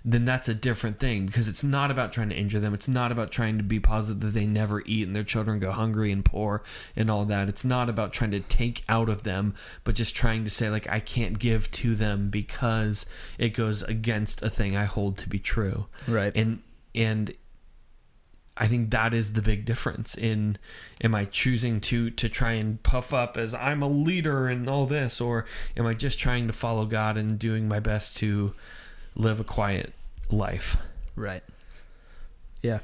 [0.07, 2.73] then that's a different thing because it's not about trying to injure them.
[2.73, 5.73] It's not about trying to be positive that they never eat and their children go
[5.73, 6.63] hungry and poor
[6.95, 7.49] and all that.
[7.49, 9.55] It's not about trying to take out of them
[9.85, 13.07] but just trying to say like i can't give to them because
[13.39, 15.87] it goes against a thing i hold to be true.
[16.07, 16.33] Right.
[16.35, 16.63] and
[16.95, 17.35] and
[18.59, 20.57] I think that is the big difference in
[21.03, 24.87] am I choosing to to try and puff up as I'm a leader and all
[24.87, 25.45] this or
[25.77, 28.55] am I just trying to follow God and doing my best to
[29.17, 29.93] live a quiet
[30.31, 30.77] life.
[31.17, 31.43] right.
[32.63, 32.81] Yeah.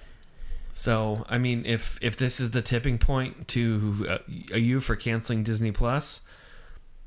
[0.73, 4.19] So, I mean, if if this is the tipping point to uh,
[4.57, 6.23] you for canceling Disney Plus,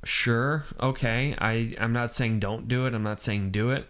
[0.04, 1.36] sure, okay.
[1.40, 2.94] I I'm not saying don't do it.
[2.94, 3.88] I'm not saying do it.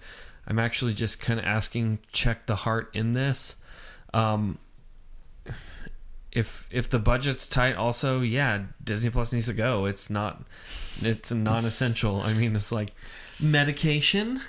[0.47, 3.57] I'm actually just kind of asking check the heart in this.
[4.13, 4.59] Um
[6.31, 9.85] if if the budget's tight also, yeah, Disney Plus needs to go.
[9.85, 10.43] It's not
[11.01, 12.21] it's a non-essential.
[12.21, 12.93] I mean, it's like
[13.39, 14.41] medication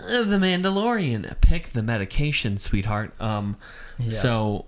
[0.00, 1.40] uh, the Mandalorian.
[1.40, 3.12] Pick the medication, sweetheart.
[3.20, 3.56] Um,
[3.98, 4.10] Yeah.
[4.12, 4.66] so,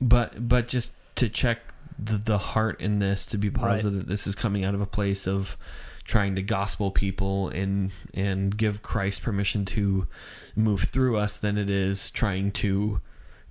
[0.00, 1.58] but but just to check
[1.98, 3.60] the the heart in this to be Right.
[3.72, 5.56] positive that this is coming out of a place of
[6.04, 10.06] trying to gospel people and and give Christ permission to
[10.56, 13.00] move through us than it is trying to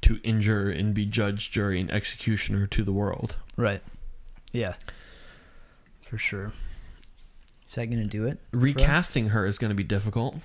[0.01, 3.35] to injure and be judge, jury, and executioner to the world.
[3.55, 3.81] Right.
[4.51, 4.73] Yeah.
[6.09, 6.51] For sure.
[7.69, 8.39] Is that gonna do it?
[8.51, 10.35] Recasting her is going to be difficult.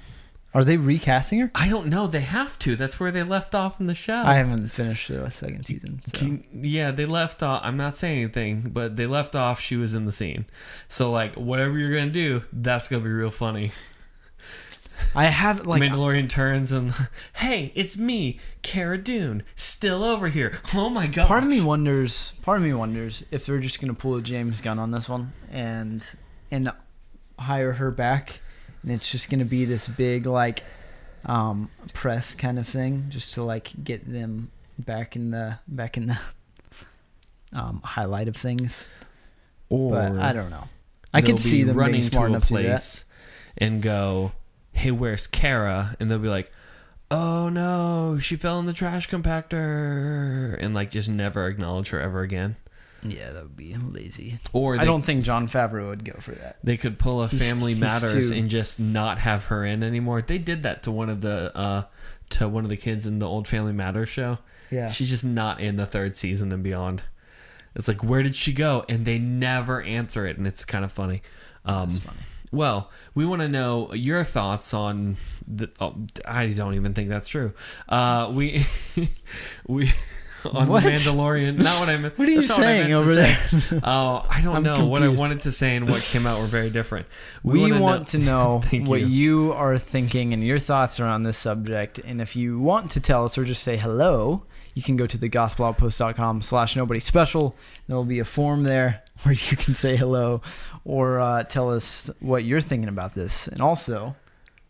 [0.55, 1.51] Are they recasting her?
[1.55, 2.07] I don't know.
[2.07, 2.77] They have to.
[2.77, 4.23] That's where they left off in the show.
[4.25, 6.01] I haven't finished the second season.
[6.07, 6.17] So.
[6.19, 7.61] Can- yeah, they left off.
[7.63, 9.61] I'm not saying anything, but they left off.
[9.61, 10.47] She was in the scene.
[10.89, 13.73] So like, whatever you're gonna do, that's gonna be real funny.
[15.15, 16.95] I have like Mandalorian turns and,
[17.35, 20.61] hey, it's me, Cara Dune, still over here.
[20.75, 21.29] Oh my god.
[21.29, 22.33] part of me wonders.
[22.43, 25.33] Part of me wonders if they're just gonna pull a James Gunn on this one
[25.51, 26.05] and
[26.51, 26.71] and
[27.39, 28.41] hire her back,
[28.87, 30.63] and it's just gonna be this big like
[31.27, 36.07] um press kind of thing, just to like get them back in the back in
[36.07, 36.19] the
[37.53, 38.89] um highlight of things.
[39.69, 40.69] Or But I don't know.
[41.13, 43.05] I could see them running to a enough to place
[43.59, 44.33] and go,
[44.73, 46.53] "Hey, where's Cara?" And they'll be like,
[47.11, 52.21] "Oh no, she fell in the trash compactor," and like just never acknowledge her ever
[52.21, 52.57] again.
[53.11, 54.39] Yeah, that would be lazy.
[54.53, 56.57] Or they, I don't think Jon Favreau would go for that.
[56.65, 60.23] they could pull a Family he's Matters too- and just not have her in anymore.
[60.23, 61.83] They did that to one of the uh
[62.31, 64.39] to one of the kids in the old Family Matters show.
[64.71, 64.91] Yeah.
[64.91, 67.05] She's just not in the third season and beyond.
[67.77, 68.85] It's like, where did she go?
[68.89, 71.23] And they never answer it, and it's kind of funny.
[71.65, 72.19] Um, That's funny.
[72.51, 75.69] well, we want to know your thoughts on the.
[75.79, 75.95] Oh,
[76.25, 77.53] I don't even think that's true.
[77.89, 78.65] Uh, we
[79.69, 79.93] we
[80.53, 80.85] on What?
[80.85, 81.59] Mandalorian.
[81.59, 82.19] Not what I meant.
[82.19, 83.37] What are you that's not what I saying over say.
[83.71, 83.81] there?
[83.85, 84.87] Oh, I don't I'm know.
[84.87, 87.07] What I wanted to say and what came out were very different.
[87.43, 89.07] We, wanna to know what you.
[89.07, 89.53] you.
[89.53, 91.99] are thinking and your thoughts are on this subject.
[91.99, 94.43] And if you want to tell us or just say hello,
[94.75, 97.55] you can go to the gospeloutpost.com slash nobody special.
[97.87, 100.43] There will be a form there where you can say hello
[100.85, 103.49] or uh, tell us what you're thinking about this.
[103.49, 104.17] And also,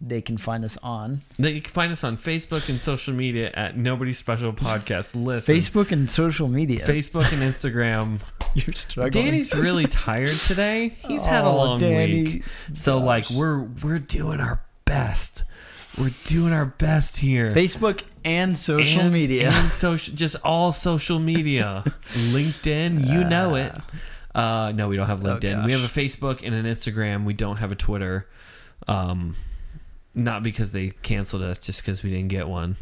[0.00, 3.50] they can find us on Then you can find us on Facebook and social media
[3.54, 5.14] at Nobody Special Podcast.
[5.24, 6.80] Listen, Facebook and social media.
[6.86, 8.20] Facebook and Instagram.
[8.54, 9.24] You're struggling.
[9.24, 10.96] Danny's really tired today.
[11.06, 12.22] He's had a Oh, long Danny.
[12.24, 12.44] week.
[12.74, 15.44] So like we're we're doing our best.
[15.98, 17.52] We're doing our best here.
[17.52, 19.50] Facebook and social And- media.
[19.50, 21.84] and social, just all social media.
[22.12, 23.72] LinkedIn, you know it.
[24.34, 25.64] Uh, no, we don't have Oh, LinkedIn.
[25.64, 25.86] we have a.
[25.86, 27.24] Facebook and an Instagram.
[27.24, 28.28] We don't have a Twitter.
[28.86, 29.36] Um,
[30.16, 32.76] not because they canceled us, just because we didn't get one.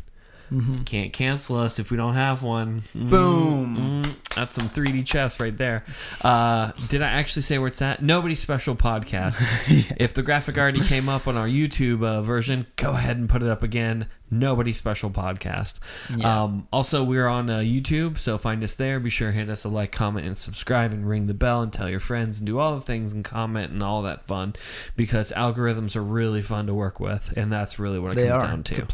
[0.52, 0.84] Mhm.
[0.84, 2.82] Can't cancel us if we don't have one.
[2.96, 4.02] Mm, Boom.
[4.04, 5.84] mm, that's some 3D chess right there.
[6.22, 8.02] Uh, did I actually say where it's at?
[8.02, 9.40] Nobody special podcast.
[9.96, 13.42] If the graphic already came up on our YouTube uh, version, go ahead and put
[13.42, 14.06] it up again.
[14.30, 15.78] Nobody special podcast.
[16.14, 16.42] Yeah.
[16.44, 18.98] Um, also, we're on uh, YouTube, so find us there.
[18.98, 21.72] Be sure to hit us a like, comment, and subscribe, and ring the bell, and
[21.72, 24.54] tell your friends, and do all the things, and comment, and all that fun,
[24.96, 28.42] because algorithms are really fun to work with, and that's really what it they comes
[28.42, 28.46] are.
[28.48, 28.72] down to.
[28.72, 28.86] It's a to.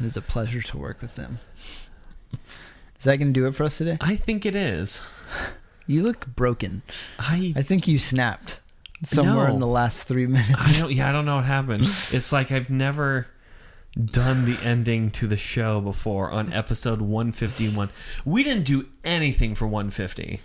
[0.00, 0.08] Pleasure.
[0.08, 1.38] It's a pleasure to work with them.
[2.98, 3.96] Is that going to do it for us today?
[4.00, 5.00] I think it is.
[5.86, 6.82] You look broken.
[7.18, 8.60] I I think you snapped
[9.04, 9.54] somewhere No.
[9.54, 10.50] in the last three minutes.
[10.76, 10.92] I don't.
[10.92, 11.82] Yeah, I don't know what happened.
[12.12, 13.26] It's like I've never
[14.00, 17.90] done the ending to the show before on episode 151.
[18.24, 20.40] We didn't do anything for 150.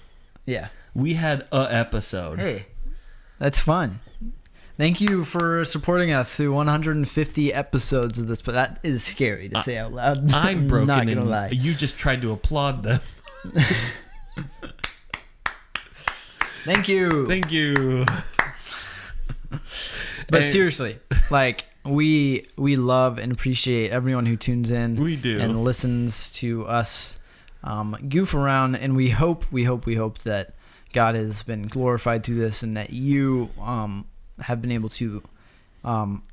[0.46, 0.70] Yeah.
[0.96, 2.40] We had a episode.
[2.40, 2.68] Hey,
[3.38, 4.00] that's fun.
[4.78, 9.64] Thank you for supporting us through 150 episodes of this, but that is scary to
[9.64, 10.32] say out loud.
[10.34, 11.50] I'm broken, Not gonna lie.
[11.50, 13.00] you just tried to applaud them.
[16.66, 17.28] Thank you.
[17.28, 18.06] Thank you.
[20.30, 20.98] but And seriously,
[21.30, 25.40] like we we love and appreciate everyone who tunes in we do.
[25.40, 27.18] and listens to us
[27.64, 30.54] um, goof around, and we hope, we hope, we hope that
[30.92, 34.06] God has been glorified through this, and that you um,
[34.42, 35.24] have been able to
[35.84, 36.24] um,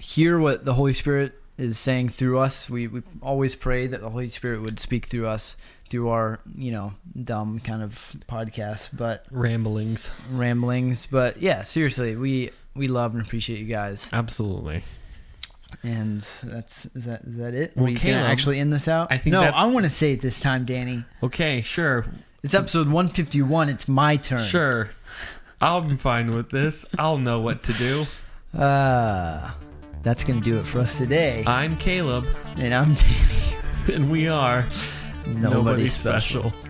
[0.00, 2.70] hear what the Holy Spirit is saying through us.
[2.70, 5.56] We we always pray that the Holy Spirit would speak through us
[5.88, 6.92] through our you know
[7.22, 10.10] dumb kind of podcast, but Ramblings.
[10.30, 11.06] ramblings.
[11.06, 14.84] But yeah, seriously, we we love and appreciate you guys, Absolutely.
[15.82, 17.72] and that's is that is that it?
[17.74, 19.08] Well, Are we gonna actually end this out?
[19.10, 19.42] I think no.
[19.42, 21.04] I want to say it this time, Danny.
[21.22, 22.06] Okay, sure.
[22.40, 23.68] It's episode 151.
[23.68, 24.38] It's my turn.
[24.38, 24.90] Sure.
[25.60, 26.86] I'm fine with this.
[26.98, 28.06] I'll know what to do.
[28.56, 29.50] Uh,
[30.02, 31.44] that's going to do it for us today.
[31.46, 33.94] I'm Caleb, and I'm Danny.
[33.94, 34.66] and we are
[35.26, 36.50] Nobody, special.
[36.50, 36.67] special.